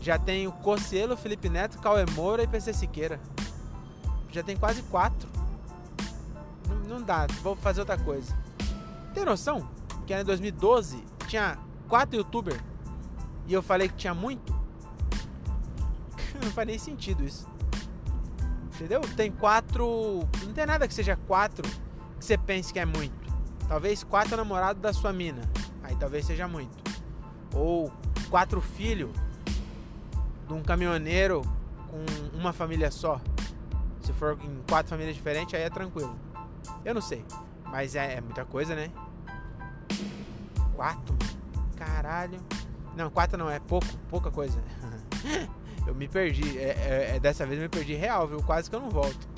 Já 0.00 0.18
tem 0.18 0.46
o 0.46 0.52
Cocielo, 0.52 1.16
Felipe 1.16 1.48
Neto, 1.48 1.78
Cauê 1.78 2.04
Moura 2.14 2.42
e 2.42 2.46
PC 2.46 2.72
Siqueira. 2.72 3.20
Já 4.30 4.42
tem 4.42 4.56
quase 4.56 4.82
quatro 4.82 5.28
não 6.88 7.02
dá, 7.02 7.26
vou 7.42 7.54
fazer 7.54 7.80
outra 7.80 7.98
coisa. 7.98 8.34
Tem 9.14 9.24
noção 9.24 9.68
que 10.06 10.14
em 10.14 10.24
2012 10.24 11.04
tinha 11.28 11.58
quatro 11.86 12.16
youtubers 12.16 12.60
e 13.48 13.54
eu 13.54 13.62
falei 13.62 13.88
que 13.88 13.96
tinha 13.96 14.14
muito? 14.14 14.54
não 16.40 16.50
faz 16.52 16.68
nem 16.68 16.78
sentido 16.78 17.24
isso. 17.24 17.48
Entendeu? 18.74 19.00
Tem 19.16 19.32
quatro. 19.32 20.20
Não 20.44 20.52
tem 20.52 20.66
nada 20.66 20.86
que 20.86 20.94
seja 20.94 21.16
quatro 21.16 21.68
que 22.18 22.24
você 22.24 22.36
pense 22.36 22.72
que 22.72 22.78
é 22.78 22.84
muito. 22.84 23.16
Talvez 23.66 24.04
quatro 24.04 24.36
namorados 24.36 24.80
da 24.80 24.92
sua 24.92 25.12
mina. 25.12 25.42
Aí 25.82 25.96
talvez 25.96 26.26
seja 26.26 26.46
muito. 26.46 26.76
Ou 27.54 27.90
quatro 28.28 28.60
filhos 28.60 29.10
de 30.46 30.52
um 30.52 30.62
caminhoneiro 30.62 31.42
com 31.88 32.38
uma 32.38 32.52
família 32.52 32.90
só. 32.90 33.20
Se 34.02 34.12
for 34.12 34.38
em 34.42 34.62
quatro 34.68 34.90
famílias 34.90 35.16
diferentes, 35.16 35.54
aí 35.54 35.62
é 35.62 35.70
tranquilo. 35.70 36.14
Eu 36.84 36.94
não 36.94 37.02
sei. 37.02 37.24
Mas 37.64 37.94
é, 37.94 38.16
é 38.16 38.20
muita 38.20 38.44
coisa, 38.44 38.74
né? 38.74 38.90
Quatro? 40.76 41.16
Caralho. 41.76 42.40
Não, 42.98 43.08
quatro 43.10 43.38
não, 43.38 43.48
é 43.48 43.60
pouco, 43.60 43.86
pouca 44.08 44.28
coisa. 44.28 44.60
eu 45.86 45.94
me 45.94 46.08
perdi. 46.08 46.58
É, 46.58 46.62
é, 46.62 47.12
é, 47.14 47.20
dessa 47.20 47.46
vez 47.46 47.56
eu 47.56 47.62
me 47.62 47.68
perdi 47.68 47.94
real, 47.94 48.26
viu? 48.26 48.42
Quase 48.42 48.68
que 48.68 48.74
eu 48.74 48.80
não 48.80 48.90
volto. 48.90 49.28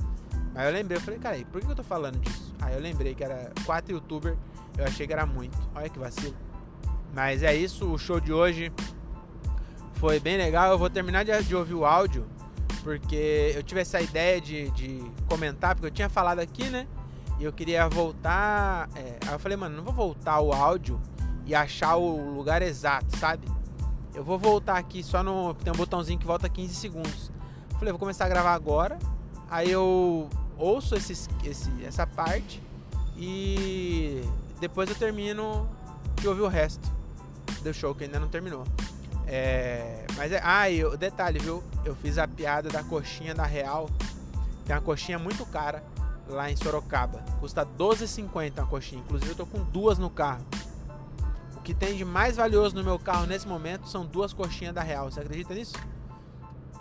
Mas 0.54 0.64
eu 0.64 0.72
lembrei, 0.72 0.96
eu 0.96 1.02
falei, 1.02 1.20
cara, 1.20 1.36
por 1.52 1.60
que 1.60 1.70
eu 1.70 1.76
tô 1.76 1.82
falando 1.82 2.18
disso? 2.18 2.54
Aí 2.62 2.74
eu 2.74 2.80
lembrei 2.80 3.14
que 3.14 3.22
era 3.22 3.52
quatro 3.66 3.92
youtubers, 3.92 4.38
eu 4.78 4.84
achei 4.86 5.06
que 5.06 5.12
era 5.12 5.26
muito. 5.26 5.58
Olha 5.74 5.90
que 5.90 5.98
vacilo. 5.98 6.34
Mas 7.14 7.42
é 7.42 7.54
isso, 7.54 7.92
o 7.92 7.98
show 7.98 8.18
de 8.18 8.32
hoje 8.32 8.72
foi 9.96 10.18
bem 10.18 10.38
legal. 10.38 10.72
Eu 10.72 10.78
vou 10.78 10.88
terminar 10.88 11.22
de, 11.22 11.42
de 11.42 11.54
ouvir 11.54 11.74
o 11.74 11.84
áudio, 11.84 12.26
porque 12.82 13.52
eu 13.54 13.62
tive 13.62 13.82
essa 13.82 14.00
ideia 14.00 14.40
de, 14.40 14.70
de 14.70 15.04
comentar, 15.28 15.74
porque 15.74 15.88
eu 15.88 15.90
tinha 15.90 16.08
falado 16.08 16.38
aqui, 16.38 16.64
né? 16.70 16.86
E 17.38 17.44
eu 17.44 17.52
queria 17.52 17.86
voltar. 17.90 18.88
É, 18.96 19.18
aí 19.26 19.34
eu 19.34 19.38
falei, 19.38 19.58
mano, 19.58 19.76
não 19.76 19.84
vou 19.84 19.92
voltar 19.92 20.40
o 20.40 20.50
áudio 20.50 20.98
e 21.50 21.54
achar 21.54 21.96
o 21.96 22.32
lugar 22.32 22.62
exato, 22.62 23.16
sabe? 23.16 23.48
Eu 24.14 24.22
vou 24.22 24.38
voltar 24.38 24.78
aqui 24.78 25.02
só 25.02 25.20
no. 25.20 25.52
Tem 25.54 25.72
um 25.72 25.76
botãozinho 25.76 26.16
que 26.16 26.24
volta 26.24 26.48
15 26.48 26.72
segundos. 26.76 27.32
Falei, 27.76 27.90
vou 27.90 27.98
começar 27.98 28.26
a 28.26 28.28
gravar 28.28 28.54
agora. 28.54 28.96
Aí 29.50 29.68
eu 29.68 30.28
ouço 30.56 30.94
esse, 30.94 31.28
essa 31.84 32.06
parte 32.06 32.62
e 33.16 34.22
depois 34.60 34.88
eu 34.88 34.94
termino 34.94 35.68
de 36.20 36.28
ouvir 36.28 36.42
o 36.42 36.46
resto 36.46 36.88
do 37.64 37.74
show 37.74 37.96
que 37.96 38.04
ainda 38.04 38.20
não 38.20 38.28
terminou. 38.28 38.64
É, 39.26 40.06
mas 40.16 40.30
é. 40.30 40.40
Ah, 40.44 40.70
e 40.70 40.84
o 40.84 40.96
detalhe, 40.96 41.40
viu? 41.40 41.64
Eu 41.84 41.96
fiz 41.96 42.16
a 42.16 42.28
piada 42.28 42.68
da 42.68 42.84
coxinha 42.84 43.34
da 43.34 43.44
Real 43.44 43.90
Tem 44.64 44.76
uma 44.76 44.82
coxinha 44.82 45.18
muito 45.18 45.44
cara 45.46 45.82
lá 46.28 46.48
em 46.48 46.54
Sorocaba. 46.54 47.24
Custa 47.40 47.66
12,50 47.66 48.58
uma 48.58 48.66
coxinha. 48.68 49.02
Inclusive 49.02 49.32
eu 49.32 49.36
tô 49.36 49.46
com 49.46 49.64
duas 49.64 49.98
no 49.98 50.08
carro. 50.08 50.46
O 51.60 51.62
que 51.62 51.74
tem 51.74 51.94
de 51.94 52.06
mais 52.06 52.36
valioso 52.36 52.74
no 52.74 52.82
meu 52.82 52.98
carro 52.98 53.26
nesse 53.26 53.46
momento 53.46 53.86
são 53.86 54.06
duas 54.06 54.32
coxinhas 54.32 54.74
da 54.74 54.82
Real. 54.82 55.10
Você 55.10 55.20
acredita 55.20 55.52
nisso? 55.52 55.74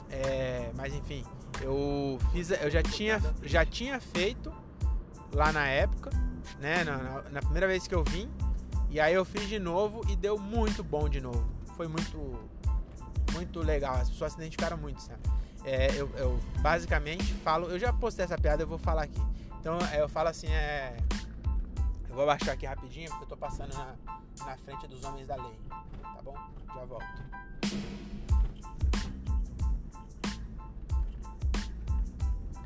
É, 0.09 0.71
mas 0.73 0.93
enfim, 0.93 1.23
eu 1.61 2.17
fiz, 2.31 2.49
eu 2.49 2.71
já 2.71 2.81
tinha, 2.81 3.21
já 3.43 3.65
tinha 3.65 3.99
feito 3.99 4.53
lá 5.33 5.51
na 5.51 5.67
época, 5.67 6.11
né? 6.61 6.85
Na, 6.85 7.23
na, 7.29 7.41
primeira 7.41 7.67
vez 7.67 7.87
que 7.87 7.93
eu 7.93 8.05
vim. 8.05 8.31
E 8.89 9.01
aí 9.01 9.13
eu 9.13 9.25
fiz 9.25 9.49
de 9.49 9.59
novo 9.59 10.01
e 10.09 10.15
deu 10.15 10.39
muito 10.39 10.81
bom 10.81 11.09
de 11.09 11.19
novo. 11.19 11.45
Foi 11.75 11.89
muito, 11.89 12.39
muito 13.33 13.59
legal. 13.59 13.95
As 13.95 14.09
pessoas 14.09 14.31
se 14.31 14.39
identificaram 14.39 14.77
muito, 14.77 15.01
sabe? 15.01 15.19
É, 15.65 15.89
eu, 15.93 16.09
eu, 16.15 16.39
basicamente 16.61 17.33
falo, 17.43 17.67
eu 17.67 17.77
já 17.77 17.91
postei 17.91 18.23
essa 18.23 18.37
piada, 18.37 18.63
eu 18.63 18.67
vou 18.67 18.79
falar 18.79 19.03
aqui. 19.03 19.21
Então 19.59 19.77
eu 19.93 20.07
falo 20.07 20.29
assim, 20.29 20.47
é. 20.47 20.95
Eu 22.09 22.15
vou 22.15 22.25
baixar 22.25 22.53
aqui 22.53 22.65
rapidinho, 22.65 23.07
porque 23.09 23.23
eu 23.25 23.27
tô 23.29 23.37
passando 23.37 23.73
na, 23.73 23.95
na 24.45 24.57
frente 24.57 24.87
dos 24.87 25.03
homens 25.03 25.27
da 25.27 25.35
lei. 25.35 25.59
Tá 26.01 26.21
bom? 26.23 26.35
Já 26.73 26.85
volto. 26.85 27.05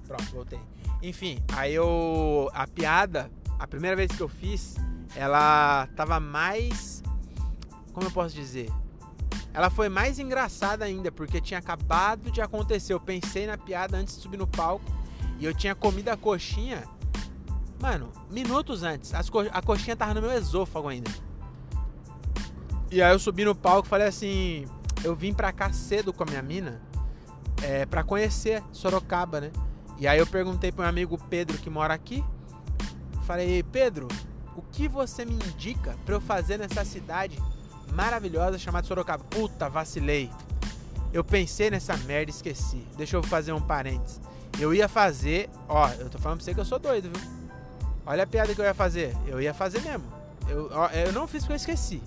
Pronto, 0.08 0.24
voltei. 0.32 0.60
Enfim, 1.02 1.44
aí 1.54 1.74
eu. 1.74 2.50
A 2.54 2.66
piada, 2.66 3.30
a 3.60 3.68
primeira 3.68 3.96
vez 3.96 4.12
que 4.12 4.22
eu 4.22 4.30
fiz, 4.30 4.76
ela 5.16 5.88
tava 5.96 6.20
mais. 6.20 7.04
Como 7.92 8.08
eu 8.08 8.12
posso 8.12 8.34
dizer? 8.34 8.72
Ela 9.54 9.70
foi 9.70 9.88
mais 9.90 10.18
engraçada 10.18 10.86
ainda, 10.86 11.12
porque 11.12 11.42
tinha 11.42 11.60
acabado 11.60 12.32
de 12.32 12.42
acontecer. 12.42 12.94
Eu 12.94 13.00
pensei 13.00 13.46
na 13.46 13.58
piada 13.58 13.98
antes 13.98 14.16
de 14.16 14.22
subir 14.22 14.38
no 14.38 14.48
palco 14.48 14.86
e 15.38 15.46
eu 15.46 15.54
tinha 15.54 15.76
comido 15.76 16.10
a 16.10 16.18
coxinha. 16.18 16.84
Mano, 17.84 18.13
minutos 18.32 18.82
antes. 18.82 19.12
Co 19.30 19.42
a 19.42 19.62
coxinha 19.62 19.94
tava 19.94 20.13
no 20.13 20.22
meu 20.22 20.32
esôfago 20.32 20.88
ainda. 20.88 21.12
E 22.90 23.02
aí 23.02 23.12
eu 23.12 23.20
subi 23.20 23.44
no 23.44 23.54
palco 23.54 23.86
e 23.86 23.90
falei 23.90 24.08
assim: 24.08 24.66
eu 25.04 25.13
vim 25.13 25.34
pra 25.34 25.52
cá 25.52 25.74
cedo 25.74 26.13
com 26.13 26.24
a 26.24 26.25
minha 26.25 26.42
mina 26.42 26.82
é, 27.62 27.86
pra 27.86 28.02
conhecer 28.02 28.63
Sorocaba, 28.72 29.42
né? 29.42 29.52
E 30.00 30.08
aí 30.08 30.18
eu 30.18 30.25
perguntei 30.25 30.72
para 30.72 30.86
um 30.86 30.88
amigo 30.88 31.18
Pedro 31.30 31.58
que 31.58 31.70
mora 31.70 31.94
aqui. 31.94 32.24
Falei, 33.28 33.62
Pedro, 33.63 34.08
o 34.56 34.62
que 34.62 34.88
você 34.88 35.25
me 35.25 35.34
indica 35.34 35.98
para 36.06 36.16
eu 36.16 36.22
fazer 36.22 36.58
nessa 36.58 36.86
cidade 36.86 37.38
maravilhosa 37.92 38.58
chamada 38.58 38.88
Sorocaba? 38.88 39.25
Puta, 39.25 39.68
vacilei. 39.68 40.30
Eu 41.12 41.22
pensei 41.22 41.70
nessa 41.70 41.98
merda 41.98 42.32
e 42.32 42.34
esqueci. 42.34 42.88
Deixa 42.96 43.18
eu 43.18 43.24
fazer 43.24 43.52
um 43.52 43.62
parênteses. 43.62 44.22
Eu 44.58 44.74
ia 44.74 44.88
fazer, 44.88 45.50
ó, 45.68 45.90
eu 46.00 46.10
tô 46.10 46.18
falando 46.18 46.38
pra 46.38 46.46
você 46.46 46.54
que 46.54 46.62
eu 46.62 46.66
sou 46.66 46.80
doido, 46.80 47.12
viu? 47.13 47.43
Olha 48.05 48.24
a 48.24 48.27
piada 48.27 48.53
que 48.53 48.60
eu 48.60 48.65
ia 48.65 48.74
fazer. 48.74 49.15
Eu 49.27 49.41
ia 49.41 49.53
fazer 49.53 49.81
mesmo. 49.81 50.05
Eu, 50.48 50.69
eu 50.91 51.13
não 51.13 51.27
fiz 51.27 51.43
porque 51.43 51.53
eu 51.53 51.57
esqueci. 51.57 52.01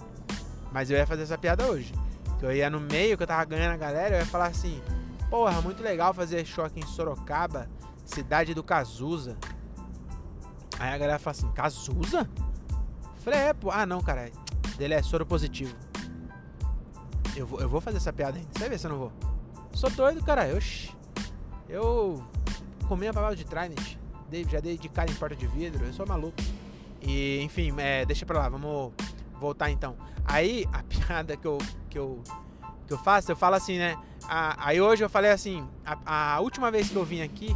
Mas 0.72 0.90
eu 0.90 0.96
ia 0.96 1.06
fazer 1.06 1.22
essa 1.22 1.38
piada 1.38 1.66
hoje. 1.66 1.92
Que 2.38 2.44
eu 2.44 2.52
ia 2.52 2.68
no 2.68 2.80
meio, 2.80 3.16
que 3.16 3.22
eu 3.22 3.26
tava 3.26 3.44
ganhando 3.44 3.72
a 3.72 3.78
galera, 3.78 4.16
eu 4.16 4.20
ia 4.20 4.26
falar 4.26 4.48
assim: 4.48 4.82
Porra, 5.30 5.60
muito 5.62 5.82
legal 5.82 6.12
fazer 6.12 6.44
show 6.44 6.64
aqui 6.64 6.80
em 6.80 6.86
Sorocaba 6.86 7.68
cidade 8.06 8.54
do 8.54 8.62
Cazuza. 8.62 9.36
Aí 10.78 10.94
a 10.94 10.98
galera 10.98 11.18
fala 11.18 11.36
assim, 11.36 11.50
Cazuza? 11.52 12.28
Falei, 13.16 13.40
é, 13.40 13.52
pô. 13.52 13.70
Ah, 13.70 13.84
não, 13.84 14.00
cara. 14.00 14.30
Dele 14.78 14.94
é 14.94 15.02
soro 15.02 15.26
positivo. 15.26 15.74
Eu 17.34 17.46
vou, 17.46 17.60
eu 17.60 17.68
vou 17.68 17.80
fazer 17.80 17.96
essa 17.96 18.12
piada 18.12 18.38
aí. 18.38 18.46
Você 18.52 18.60
vai 18.60 18.68
ver 18.68 18.78
se 18.78 18.86
eu 18.86 18.90
não 18.90 18.98
vou. 18.98 19.12
Sou 19.72 19.90
doido, 19.90 20.22
cara. 20.24 20.54
Oxi. 20.54 20.94
Eu 21.68 22.24
comi 22.86 23.08
a 23.08 23.12
papel 23.12 23.35
de 23.35 23.44
Trident. 23.44 23.96
Já 24.48 24.60
dei 24.60 24.76
de 24.76 24.88
cara 24.88 25.10
em 25.10 25.14
porta 25.14 25.36
de 25.36 25.46
vidro. 25.46 25.84
Eu 25.84 25.92
sou 25.92 26.06
maluco. 26.06 26.36
E, 27.00 27.40
enfim, 27.42 27.72
é, 27.78 28.04
deixa 28.04 28.26
pra 28.26 28.38
lá. 28.38 28.48
Vamos 28.48 28.92
voltar 29.38 29.70
então. 29.70 29.96
Aí, 30.24 30.66
a 30.72 30.82
piada 30.84 31.36
que 31.36 31.46
eu, 31.46 31.58
que 31.88 31.98
eu, 31.98 32.22
que 32.86 32.92
eu 32.92 32.98
faço, 32.98 33.30
eu 33.30 33.36
falo 33.36 33.54
assim, 33.54 33.78
né? 33.78 33.96
aí 34.28 34.80
hoje 34.80 35.04
eu 35.04 35.08
falei 35.08 35.30
assim, 35.30 35.64
a, 35.84 36.34
a 36.34 36.40
última 36.40 36.68
vez 36.70 36.88
que 36.88 36.96
eu 36.96 37.04
vim 37.04 37.20
aqui, 37.20 37.54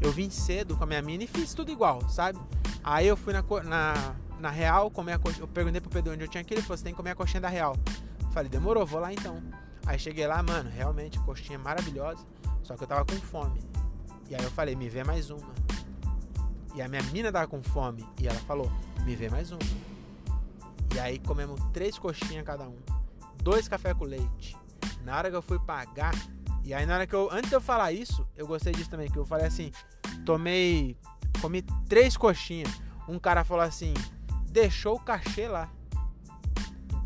eu 0.00 0.10
vim 0.10 0.30
cedo 0.30 0.76
com 0.76 0.84
a 0.84 0.86
minha 0.86 1.02
mina 1.02 1.24
e 1.24 1.26
fiz 1.26 1.54
tudo 1.54 1.70
igual, 1.70 2.08
sabe? 2.08 2.38
Aí 2.82 3.06
eu 3.06 3.16
fui 3.16 3.32
na, 3.32 3.42
na, 3.64 4.14
na 4.38 4.50
Real 4.50 4.90
comer 4.90 5.12
a 5.12 5.18
coxinha. 5.18 5.42
Eu 5.42 5.48
perguntei 5.48 5.80
pro 5.80 5.90
Pedro 5.90 6.12
onde 6.12 6.24
eu 6.24 6.28
tinha 6.28 6.42
ir. 6.42 6.46
Ele 6.50 6.62
falou: 6.62 6.76
você 6.76 6.84
tem 6.84 6.92
que 6.92 6.96
comer 6.96 7.10
a 7.10 7.14
coxinha 7.14 7.40
da 7.40 7.48
Real. 7.48 7.76
Eu 8.22 8.30
falei: 8.30 8.48
demorou, 8.48 8.86
vou 8.86 9.00
lá 9.00 9.12
então. 9.12 9.42
Aí 9.86 9.98
cheguei 9.98 10.26
lá, 10.26 10.42
mano, 10.42 10.70
realmente, 10.70 11.18
coxinha 11.20 11.58
maravilhosa. 11.58 12.24
Só 12.62 12.76
que 12.76 12.82
eu 12.82 12.86
tava 12.86 13.04
com 13.04 13.14
fome. 13.14 13.60
E 14.30 14.34
aí 14.34 14.42
eu 14.42 14.50
falei: 14.50 14.74
me 14.74 14.88
vê 14.88 15.04
mais 15.04 15.30
uma. 15.30 15.67
E 16.78 16.82
a 16.82 16.86
minha 16.86 17.02
mina 17.02 17.32
tava 17.32 17.48
com 17.48 17.60
fome. 17.60 18.06
E 18.20 18.28
ela 18.28 18.38
falou: 18.40 18.70
me 19.04 19.16
vê 19.16 19.28
mais 19.28 19.50
uma. 19.50 19.58
E 20.94 21.00
aí 21.00 21.18
comemos 21.18 21.60
três 21.72 21.98
coxinhas 21.98 22.46
cada 22.46 22.68
um. 22.68 22.78
Dois 23.42 23.66
café 23.66 23.92
com 23.92 24.04
leite. 24.04 24.56
Na 25.04 25.16
hora 25.16 25.28
que 25.28 25.34
eu 25.34 25.42
fui 25.42 25.58
pagar, 25.58 26.14
e 26.62 26.72
aí 26.72 26.86
na 26.86 26.94
hora 26.94 27.06
que 27.06 27.16
eu. 27.16 27.28
Antes 27.32 27.50
de 27.50 27.56
eu 27.56 27.60
falar 27.60 27.90
isso, 27.90 28.24
eu 28.36 28.46
gostei 28.46 28.72
disso 28.72 28.88
também, 28.88 29.10
que 29.10 29.18
eu 29.18 29.26
falei 29.26 29.46
assim, 29.46 29.72
tomei. 30.24 30.96
Comi 31.40 31.62
três 31.88 32.16
coxinhas. 32.16 32.70
Um 33.08 33.18
cara 33.18 33.42
falou 33.42 33.64
assim, 33.64 33.92
deixou 34.48 34.94
o 34.94 35.00
cachê 35.00 35.48
lá. 35.48 35.68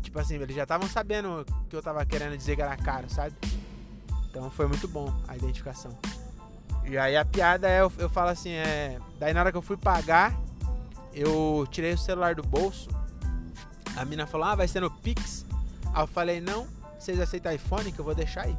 Tipo 0.03 0.19
assim, 0.19 0.35
eles 0.35 0.55
já 0.55 0.63
estavam 0.63 0.87
sabendo 0.87 1.43
que 1.67 1.75
eu 1.75 1.81
tava 1.81 2.05
querendo 2.05 2.37
dizer 2.37 2.55
que 2.55 2.61
era 2.61 2.77
caro, 2.77 3.09
sabe? 3.09 3.35
Então 4.29 4.51
foi 4.51 4.67
muito 4.67 4.87
bom 4.87 5.11
a 5.27 5.35
identificação. 5.35 5.97
E 6.85 6.97
aí 6.97 7.15
a 7.15 7.23
piada 7.23 7.69
é, 7.69 7.81
eu, 7.81 7.91
eu 7.97 8.09
falo 8.09 8.29
assim, 8.29 8.51
é. 8.51 8.99
Daí 9.19 9.33
na 9.33 9.41
hora 9.41 9.51
que 9.51 9.57
eu 9.57 9.61
fui 9.61 9.77
pagar, 9.77 10.37
eu 11.13 11.67
tirei 11.71 11.93
o 11.93 11.97
celular 11.97 12.35
do 12.35 12.43
bolso. 12.43 12.89
A 13.95 14.03
mina 14.05 14.25
falou, 14.25 14.47
ah, 14.47 14.55
vai 14.55 14.67
ser 14.67 14.79
no 14.79 14.89
Pix. 14.89 15.45
Aí 15.93 16.03
eu 16.03 16.07
falei, 16.07 16.41
não, 16.41 16.67
vocês 16.99 17.19
aceitam 17.19 17.53
iPhone 17.53 17.91
que 17.91 17.99
eu 17.99 18.05
vou 18.05 18.15
deixar 18.15 18.45
aí. 18.45 18.57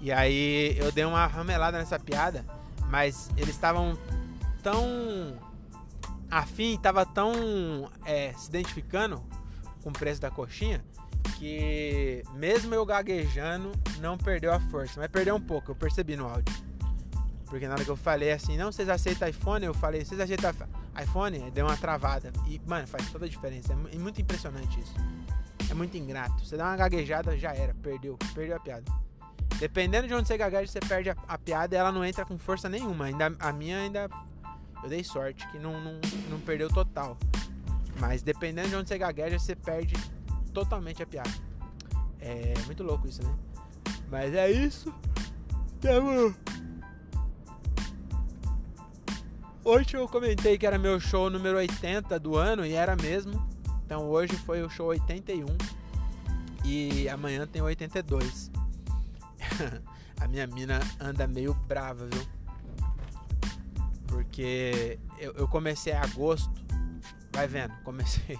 E 0.00 0.12
aí 0.12 0.76
eu 0.78 0.92
dei 0.92 1.04
uma 1.04 1.26
ramelada 1.26 1.78
nessa 1.78 1.98
piada, 1.98 2.44
mas 2.88 3.30
eles 3.36 3.54
estavam 3.54 3.98
tão 4.62 5.38
afim, 6.30 6.78
tava 6.80 7.06
tão 7.06 7.90
é, 8.04 8.32
se 8.34 8.48
identificando 8.48 9.22
com 9.82 9.90
o 9.90 9.92
preço 9.92 10.20
da 10.20 10.30
coxinha 10.30 10.84
que 11.38 12.22
mesmo 12.34 12.74
eu 12.74 12.84
gaguejando 12.86 13.72
não 14.00 14.16
perdeu 14.16 14.52
a 14.52 14.60
força, 14.60 15.00
mas 15.00 15.10
perdeu 15.10 15.34
um 15.34 15.40
pouco, 15.40 15.70
eu 15.70 15.74
percebi 15.74 16.16
no 16.16 16.26
áudio. 16.26 16.65
Porque 17.46 17.66
na 17.66 17.74
hora 17.74 17.84
que 17.84 17.90
eu 17.90 17.96
falei 17.96 18.32
assim, 18.32 18.56
não, 18.56 18.72
vocês 18.72 18.88
aceitam 18.88 19.28
iPhone? 19.28 19.64
Eu 19.64 19.74
falei, 19.74 20.04
vocês 20.04 20.20
aceitam 20.20 20.52
iPhone? 21.00 21.50
Deu 21.52 21.66
uma 21.66 21.76
travada. 21.76 22.32
E, 22.46 22.60
mano, 22.66 22.86
faz 22.86 23.10
toda 23.10 23.26
a 23.26 23.28
diferença. 23.28 23.72
É 23.72 23.96
muito 23.96 24.20
impressionante 24.20 24.80
isso. 24.80 24.94
É 25.70 25.74
muito 25.74 25.96
ingrato. 25.96 26.44
Você 26.44 26.56
dá 26.56 26.64
uma 26.64 26.76
gaguejada, 26.76 27.36
já 27.36 27.54
era. 27.54 27.74
Perdeu. 27.74 28.18
Perdeu 28.34 28.56
a 28.56 28.60
piada. 28.60 28.84
Dependendo 29.58 30.06
de 30.08 30.14
onde 30.14 30.26
você 30.26 30.36
gagueja, 30.36 30.66
você 30.66 30.80
perde 30.80 31.10
a, 31.10 31.16
a, 31.26 31.38
piada 31.38 31.74
e 31.74 31.78
ela 31.78 31.92
não 31.92 32.04
entra 32.04 32.24
com 32.24 32.36
força 32.36 32.68
nenhuma. 32.68 33.06
Ainda, 33.06 33.32
a 33.38 33.52
minha 33.52 33.78
ainda. 33.78 34.08
Eu 34.82 34.88
dei 34.88 35.02
sorte 35.02 35.46
que 35.48 35.58
não, 35.58 35.80
não, 35.80 36.00
não 36.30 36.40
perdeu 36.40 36.68
total. 36.68 37.16
Mas 37.98 38.22
dependendo 38.22 38.68
de 38.68 38.76
onde 38.76 38.88
você 38.88 38.98
gagueja, 38.98 39.38
você 39.38 39.56
perde 39.56 39.94
totalmente 40.52 41.02
a 41.02 41.06
piada. 41.06 41.30
É 42.20 42.54
muito 42.66 42.82
louco 42.82 43.06
isso, 43.06 43.22
né? 43.22 43.34
Mas 44.10 44.34
é 44.34 44.50
isso. 44.50 44.92
Tamo. 45.80 46.34
Hoje 49.68 49.96
eu 49.96 50.08
comentei 50.08 50.56
que 50.56 50.64
era 50.64 50.78
meu 50.78 51.00
show 51.00 51.28
número 51.28 51.56
80 51.56 52.20
do 52.20 52.36
ano 52.36 52.64
e 52.64 52.74
era 52.74 52.94
mesmo. 52.94 53.32
Então 53.84 54.08
hoje 54.08 54.36
foi 54.36 54.62
o 54.62 54.70
show 54.70 54.86
81 54.86 55.44
e 56.64 57.08
amanhã 57.08 57.48
tem 57.48 57.60
o 57.60 57.64
82. 57.64 58.48
a 60.20 60.28
minha 60.28 60.46
mina 60.46 60.78
anda 61.00 61.26
meio 61.26 61.52
brava, 61.66 62.06
viu? 62.06 62.24
Porque 64.06 65.00
eu, 65.18 65.32
eu 65.32 65.48
comecei 65.48 65.94
agosto, 65.94 66.64
vai 67.32 67.48
vendo, 67.48 67.74
comecei. 67.82 68.38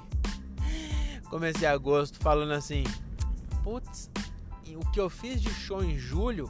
comecei 1.29 1.67
agosto 1.67 2.21
falando 2.21 2.53
assim, 2.53 2.85
putz, 3.65 4.13
o 4.77 4.93
que 4.93 5.01
eu 5.01 5.11
fiz 5.11 5.43
de 5.43 5.51
show 5.53 5.83
em 5.83 5.99
julho, 5.99 6.49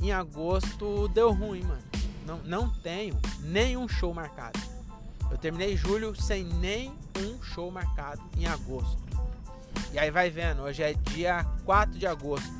em 0.00 0.12
agosto 0.12 1.08
deu 1.08 1.32
ruim, 1.32 1.64
mano. 1.64 1.91
Não, 2.26 2.38
não 2.38 2.70
tenho 2.70 3.18
nenhum 3.40 3.88
show 3.88 4.12
marcado. 4.14 4.58
Eu 5.30 5.38
terminei 5.38 5.76
julho 5.76 6.14
sem 6.14 6.44
nem 6.44 6.92
um 7.18 7.42
show 7.42 7.70
marcado 7.70 8.22
em 8.36 8.46
agosto. 8.46 9.02
E 9.92 9.98
aí 9.98 10.10
vai 10.10 10.30
vendo, 10.30 10.62
hoje 10.62 10.82
é 10.82 10.94
dia 10.94 11.44
4 11.64 11.98
de 11.98 12.06
agosto. 12.06 12.52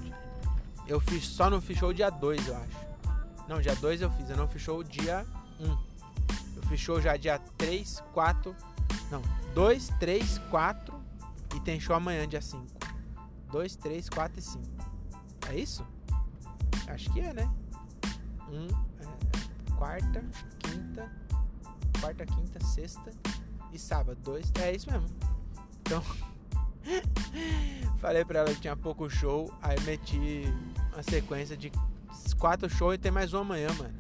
Eu 0.86 1.00
fiz 1.00 1.26
só 1.26 1.48
não 1.48 1.60
fiz 1.60 1.78
show 1.78 1.92
dia 1.92 2.10
2, 2.10 2.48
eu 2.48 2.56
acho. 2.56 2.82
Não, 3.48 3.60
dia 3.60 3.74
2 3.74 4.02
eu 4.02 4.10
fiz, 4.10 4.30
eu 4.30 4.36
não 4.36 4.48
fiz 4.48 4.62
show 4.62 4.82
dia 4.82 5.26
1. 5.60 5.64
Eu 6.56 6.62
fiz 6.68 6.80
show 6.80 7.00
já 7.00 7.16
dia 7.16 7.38
3, 7.58 8.02
4. 8.12 8.54
Não, 9.10 9.22
2, 9.54 9.88
3, 10.00 10.38
4 10.50 10.94
e 11.54 11.60
tem 11.60 11.78
show 11.78 11.94
amanhã 11.94 12.26
dia 12.26 12.40
5. 12.40 12.66
2, 13.50 13.76
3, 13.76 14.08
4 14.08 14.38
e 14.38 14.42
5. 14.42 14.64
É 15.50 15.54
isso? 15.56 15.86
Acho 16.86 17.12
que 17.12 17.20
é, 17.20 17.32
né? 17.32 17.50
1, 18.48 18.91
quarta, 19.82 20.22
quinta, 20.60 21.10
quarta, 22.00 22.24
quinta, 22.24 22.64
sexta 22.64 23.10
e 23.72 23.78
sábado. 23.80 24.16
Dois, 24.22 24.52
é 24.60 24.72
isso 24.72 24.88
mesmo. 24.88 25.08
Então, 25.80 26.00
falei 27.98 28.24
pra 28.24 28.38
ela 28.38 28.54
que 28.54 28.60
tinha 28.60 28.76
pouco 28.76 29.10
show, 29.10 29.52
aí 29.60 29.76
meti 29.80 30.44
uma 30.92 31.02
sequência 31.02 31.56
de 31.56 31.72
quatro 32.38 32.70
shows 32.70 32.94
e 32.94 32.98
tem 32.98 33.10
mais 33.10 33.34
um 33.34 33.38
amanhã, 33.38 33.70
mano. 33.76 33.92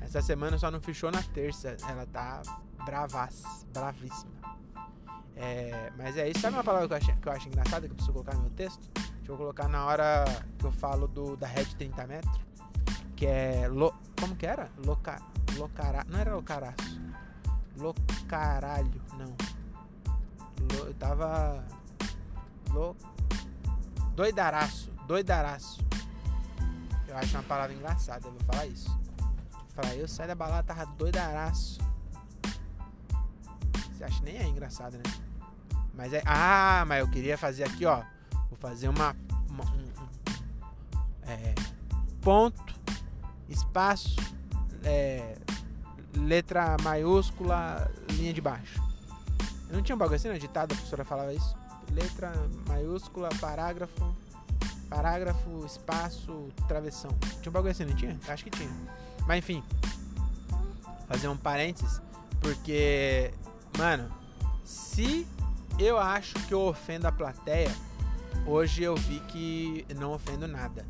Essa 0.00 0.20
semana 0.20 0.58
só 0.58 0.68
não 0.68 0.80
fechou 0.80 1.12
na 1.12 1.22
terça. 1.22 1.76
Ela 1.88 2.04
tá 2.06 2.42
bravaça, 2.84 3.46
bravíssima. 3.72 4.32
É, 5.36 5.92
mas 5.96 6.16
é 6.16 6.28
isso. 6.28 6.40
Sabe 6.40 6.56
uma 6.56 6.64
palavra 6.64 6.88
que 6.88 6.94
eu, 6.94 6.96
acho, 6.96 7.20
que 7.20 7.28
eu 7.28 7.32
acho 7.32 7.48
engraçada 7.48 7.86
que 7.86 7.92
eu 7.92 7.94
preciso 7.94 8.12
colocar 8.12 8.34
no 8.34 8.40
meu 8.40 8.50
texto? 8.50 8.90
Deixa 8.94 9.30
eu 9.30 9.36
colocar 9.36 9.68
na 9.68 9.84
hora 9.84 10.24
que 10.58 10.66
eu 10.66 10.72
falo 10.72 11.06
do, 11.06 11.36
da 11.36 11.46
rede 11.46 11.76
30 11.76 12.06
metros. 12.08 12.45
Que 13.16 13.26
é. 13.26 13.68
Lo, 13.68 13.94
como 14.20 14.36
que 14.36 14.46
era? 14.46 14.70
Loca, 14.84 15.20
locara, 15.56 16.04
não 16.08 16.20
era 16.20 16.34
locaraço. 16.34 17.00
Locaralho, 17.76 19.02
não. 19.18 19.34
Lo, 20.60 20.86
eu 20.86 20.94
tava. 20.94 21.64
Lo, 22.70 22.94
doidaraço. 24.14 24.92
Doidaraço. 25.06 25.80
Eu 27.08 27.16
acho 27.16 27.34
uma 27.36 27.42
palavra 27.44 27.74
engraçada, 27.74 28.26
eu 28.26 28.32
vou 28.32 28.40
falar 28.40 28.66
isso. 28.66 28.90
Vou 28.90 29.82
falar, 29.82 29.94
eu 29.94 30.06
saí 30.06 30.26
da 30.26 30.34
balada, 30.34 30.62
tava 30.62 30.84
doidaraço. 30.92 31.80
Você 33.92 34.04
acha 34.04 34.22
nem 34.22 34.36
é 34.36 34.46
engraçado, 34.46 34.98
né? 34.98 35.02
Mas 35.94 36.12
é. 36.12 36.22
Ah, 36.26 36.84
mas 36.86 37.00
eu 37.00 37.08
queria 37.08 37.38
fazer 37.38 37.64
aqui, 37.64 37.86
ó. 37.86 38.02
Vou 38.50 38.58
fazer 38.58 38.88
uma. 38.88 39.16
uma 39.48 39.64
um, 39.64 39.78
um, 39.78 40.08
é, 41.22 41.54
ponto, 42.20 42.75
espaço, 43.48 44.16
é, 44.84 45.36
letra 46.16 46.76
maiúscula, 46.82 47.90
linha 48.12 48.32
de 48.32 48.40
baixo. 48.40 48.82
Não 49.70 49.82
tinha 49.82 49.94
um 49.94 49.98
bagulho 49.98 50.16
assim, 50.16 50.28
né? 50.28 50.38
Ditado, 50.38 50.72
a 50.72 50.74
professora 50.74 51.04
falava 51.04 51.32
isso. 51.32 51.56
Letra 51.92 52.32
maiúscula, 52.68 53.28
parágrafo, 53.40 54.14
parágrafo, 54.88 55.64
espaço, 55.64 56.48
travessão. 56.68 57.10
Tinha 57.40 57.50
um 57.50 57.52
bagulho 57.52 57.72
assim, 57.72 57.84
não 57.84 57.94
tinha? 57.96 58.18
Acho 58.28 58.44
que 58.44 58.50
tinha. 58.50 58.70
Mas 59.26 59.38
enfim, 59.38 59.62
fazer 61.08 61.28
um 61.28 61.36
parênteses, 61.36 62.00
porque, 62.40 63.32
mano, 63.76 64.08
se 64.64 65.26
eu 65.78 65.98
acho 65.98 66.34
que 66.46 66.54
eu 66.54 66.60
ofendo 66.60 67.06
a 67.06 67.12
plateia, 67.12 67.74
hoje 68.46 68.82
eu 68.82 68.94
vi 68.96 69.20
que 69.20 69.86
não 69.96 70.12
ofendo 70.12 70.46
nada. 70.46 70.84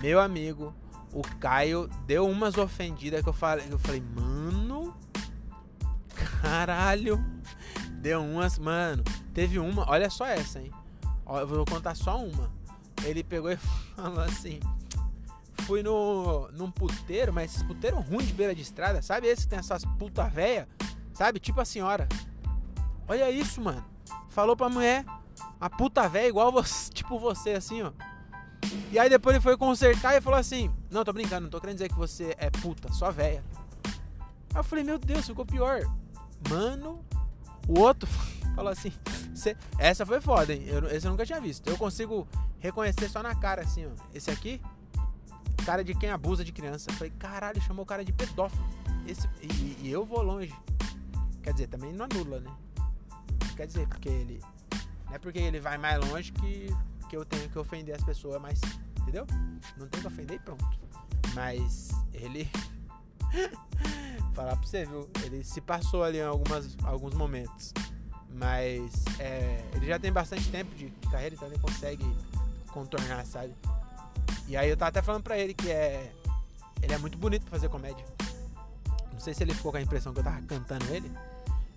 Meu 0.00 0.20
amigo, 0.20 0.74
o 1.12 1.22
Caio 1.38 1.88
deu 2.06 2.26
umas 2.28 2.56
ofendidas 2.56 3.22
que 3.22 3.28
eu 3.28 3.32
falei, 3.32 3.66
eu 3.70 3.78
falei, 3.78 4.02
mano, 4.14 4.96
caralho, 6.40 7.22
deu 8.00 8.22
umas, 8.22 8.58
mano, 8.58 9.04
teve 9.34 9.58
uma, 9.58 9.88
olha 9.90 10.08
só 10.08 10.26
essa, 10.26 10.60
hein? 10.60 10.72
Eu 11.26 11.46
vou 11.46 11.64
contar 11.64 11.94
só 11.94 12.22
uma. 12.22 12.50
Ele 13.04 13.22
pegou 13.22 13.50
e 13.50 13.56
falou 13.96 14.20
assim: 14.20 14.60
fui 15.62 15.82
no, 15.82 16.50
num 16.52 16.70
puteiro, 16.70 17.32
mas 17.32 17.52
esses 17.52 17.62
puteiros 17.62 18.04
ruins 18.06 18.26
de 18.26 18.34
beira 18.34 18.54
de 18.54 18.62
estrada, 18.62 19.00
sabe? 19.02 19.26
Esse 19.26 19.42
que 19.42 19.48
tem 19.48 19.58
essas 19.58 19.84
puta 19.98 20.28
véia, 20.28 20.68
sabe? 21.12 21.40
Tipo 21.40 21.60
a 21.60 21.64
senhora. 21.64 22.08
Olha 23.08 23.30
isso, 23.30 23.60
mano. 23.60 23.84
Falou 24.28 24.56
pra 24.56 24.68
mulher, 24.68 25.04
a 25.60 25.70
puta 25.70 26.08
véia 26.08 26.28
igual 26.28 26.52
você, 26.52 26.90
tipo 26.92 27.18
você, 27.18 27.50
assim, 27.50 27.82
ó. 27.82 27.92
E 28.90 28.98
aí 28.98 29.08
depois 29.08 29.34
ele 29.34 29.42
foi 29.42 29.56
consertar 29.56 30.16
e 30.16 30.20
falou 30.20 30.38
assim: 30.38 30.70
Não, 30.90 31.04
tô 31.04 31.12
brincando, 31.12 31.42
não 31.42 31.50
tô 31.50 31.60
querendo 31.60 31.76
dizer 31.76 31.88
que 31.88 31.96
você 31.96 32.34
é 32.38 32.50
puta, 32.50 32.92
só 32.92 33.10
véia. 33.10 33.42
Aí 33.84 34.60
eu 34.60 34.64
falei, 34.64 34.84
meu 34.84 34.98
Deus, 34.98 35.26
ficou 35.26 35.46
pior. 35.46 35.80
Mano, 36.50 37.04
o 37.66 37.80
outro 37.80 38.08
falou 38.54 38.70
assim: 38.70 38.92
Essa 39.78 40.04
foi 40.04 40.20
foda, 40.20 40.52
hein? 40.52 40.64
Eu, 40.66 40.86
esse 40.90 41.06
eu 41.06 41.10
nunca 41.10 41.24
tinha 41.24 41.40
visto. 41.40 41.66
Eu 41.68 41.78
consigo 41.78 42.28
reconhecer 42.58 43.08
só 43.08 43.22
na 43.22 43.34
cara, 43.34 43.62
assim, 43.62 43.86
ó. 43.86 43.90
Esse 44.14 44.30
aqui, 44.30 44.60
cara 45.64 45.82
de 45.82 45.94
quem 45.94 46.10
abusa 46.10 46.44
de 46.44 46.52
criança. 46.52 46.90
Eu 46.90 46.94
falei, 46.94 47.12
caralho, 47.18 47.60
chamou 47.60 47.82
o 47.84 47.86
cara 47.86 48.04
de 48.04 48.12
pedófilo. 48.12 48.64
Esse, 49.06 49.28
e, 49.40 49.78
e, 49.82 49.90
eu 49.90 50.04
vou 50.04 50.22
longe. 50.22 50.54
Quer 51.42 51.52
dizer, 51.52 51.66
também 51.68 51.92
não 51.92 52.04
anula, 52.04 52.40
né? 52.40 52.50
Quer 53.56 53.66
dizer, 53.66 53.86
porque 53.88 54.08
ele. 54.08 54.40
Não 55.06 55.14
é 55.14 55.18
porque 55.18 55.38
ele 55.38 55.60
vai 55.60 55.76
mais 55.76 55.98
longe 56.08 56.32
que, 56.32 56.68
que 57.12 57.16
eu 57.18 57.26
tenho 57.26 57.46
que 57.50 57.58
ofender 57.58 57.94
as 57.94 58.02
pessoas, 58.02 58.40
mas. 58.40 58.58
Entendeu? 59.02 59.26
Não 59.76 59.86
tem 59.86 60.00
que 60.00 60.06
ofender 60.06 60.36
e 60.36 60.38
pronto. 60.38 60.64
Mas 61.34 61.90
ele. 62.14 62.50
Falar 64.32 64.56
pra 64.56 64.66
você, 64.66 64.86
viu? 64.86 65.10
Ele 65.22 65.44
se 65.44 65.60
passou 65.60 66.02
ali 66.02 66.18
em 66.18 66.22
algumas, 66.22 66.74
alguns 66.84 67.12
momentos. 67.12 67.74
Mas 68.30 69.04
é, 69.18 69.62
ele 69.74 69.86
já 69.86 69.98
tem 69.98 70.10
bastante 70.10 70.50
tempo 70.50 70.74
de 70.74 70.88
carreira, 71.10 71.34
então 71.34 71.46
ele 71.48 71.58
consegue 71.58 72.06
contornar, 72.70 73.26
sabe? 73.26 73.54
E 74.48 74.56
aí 74.56 74.70
eu 74.70 74.76
tava 74.76 74.88
até 74.88 75.02
falando 75.02 75.22
pra 75.22 75.36
ele 75.36 75.52
que 75.52 75.70
é. 75.70 76.10
Ele 76.80 76.94
é 76.94 76.98
muito 76.98 77.18
bonito 77.18 77.42
pra 77.42 77.50
fazer 77.50 77.68
comédia. 77.68 78.06
Não 79.12 79.20
sei 79.20 79.34
se 79.34 79.42
ele 79.42 79.52
ficou 79.52 79.70
com 79.70 79.76
a 79.76 79.82
impressão 79.82 80.14
que 80.14 80.20
eu 80.20 80.24
tava 80.24 80.40
cantando 80.42 80.86
ele. 80.86 81.12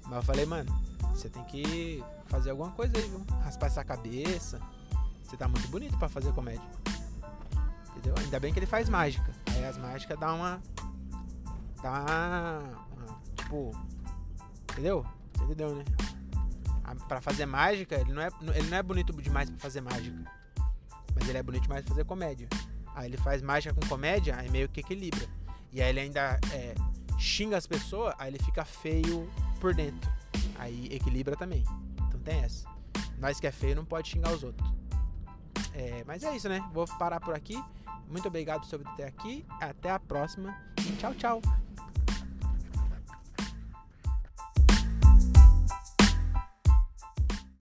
Mas 0.03 0.15
eu 0.15 0.23
falei, 0.23 0.45
mano, 0.45 0.73
você 1.13 1.27
tem 1.27 1.43
que 1.43 2.01
fazer 2.27 2.51
alguma 2.51 2.71
coisa 2.71 2.97
aí, 2.97 3.03
viu? 3.03 3.21
Raspar 3.43 3.67
essa 3.67 3.83
cabeça. 3.83 4.61
Você 5.25 5.35
tá 5.35 5.47
muito 5.47 5.67
bonito 5.69 5.97
para 5.97 6.07
fazer 6.07 6.31
comédia. 6.33 6.69
Entendeu? 7.89 8.13
Ainda 8.19 8.39
bem 8.39 8.53
que 8.53 8.59
ele 8.59 8.65
faz 8.65 8.87
mágica. 8.87 9.31
Aí 9.47 9.65
as 9.65 9.77
mágicas 9.77 10.19
dá 10.19 10.33
uma. 10.33 10.61
Dá 11.81 11.91
uma. 11.91 13.25
tipo. 13.35 13.71
Entendeu? 14.71 15.05
Entendeu, 15.41 15.75
né? 15.75 15.83
Pra 17.07 17.19
fazer 17.19 17.45
mágica, 17.45 17.95
ele 17.95 18.13
não 18.13 18.21
é, 18.21 18.29
ele 18.53 18.69
não 18.69 18.77
é 18.77 18.83
bonito 18.83 19.11
demais 19.13 19.49
para 19.49 19.59
fazer 19.59 19.81
mágica. 19.81 20.15
Mas 21.15 21.27
ele 21.27 21.37
é 21.37 21.43
bonito 21.43 21.63
demais 21.63 21.83
pra 21.83 21.93
fazer 21.93 22.05
comédia. 22.05 22.47
Aí 22.93 23.09
ele 23.09 23.17
faz 23.17 23.41
mágica 23.41 23.73
com 23.73 23.85
comédia, 23.87 24.35
aí 24.37 24.49
meio 24.49 24.69
que 24.69 24.79
equilibra. 24.79 25.27
E 25.71 25.81
aí 25.81 25.89
ele 25.89 25.99
ainda 25.99 26.39
é, 26.53 26.75
xinga 27.17 27.57
as 27.57 27.65
pessoas, 27.65 28.13
aí 28.17 28.29
ele 28.29 28.39
fica 28.39 28.63
feio 28.63 29.29
por 29.59 29.73
dentro. 29.73 30.09
Aí 30.59 30.87
equilibra 30.91 31.35
também. 31.35 31.63
Então 32.07 32.19
tem 32.19 32.39
essa. 32.39 32.67
Nós 33.17 33.39
que 33.39 33.47
é 33.47 33.51
feio 33.51 33.75
não 33.75 33.85
pode 33.85 34.09
xingar 34.09 34.31
os 34.31 34.43
outros. 34.43 34.84
É, 35.75 36.03
mas 36.07 36.23
é 36.23 36.33
isso, 36.33 36.47
né? 36.47 36.63
Vou 36.73 36.85
parar 36.97 37.19
por 37.19 37.35
aqui. 37.35 37.61
Muito 38.07 38.27
obrigado 38.27 38.65
por 38.65 38.95
ter 38.95 39.03
aqui. 39.03 39.45
Até 39.59 39.91
a 39.91 39.99
próxima. 39.99 40.57
E 40.79 40.95
tchau, 40.95 41.13
tchau. 41.15 41.64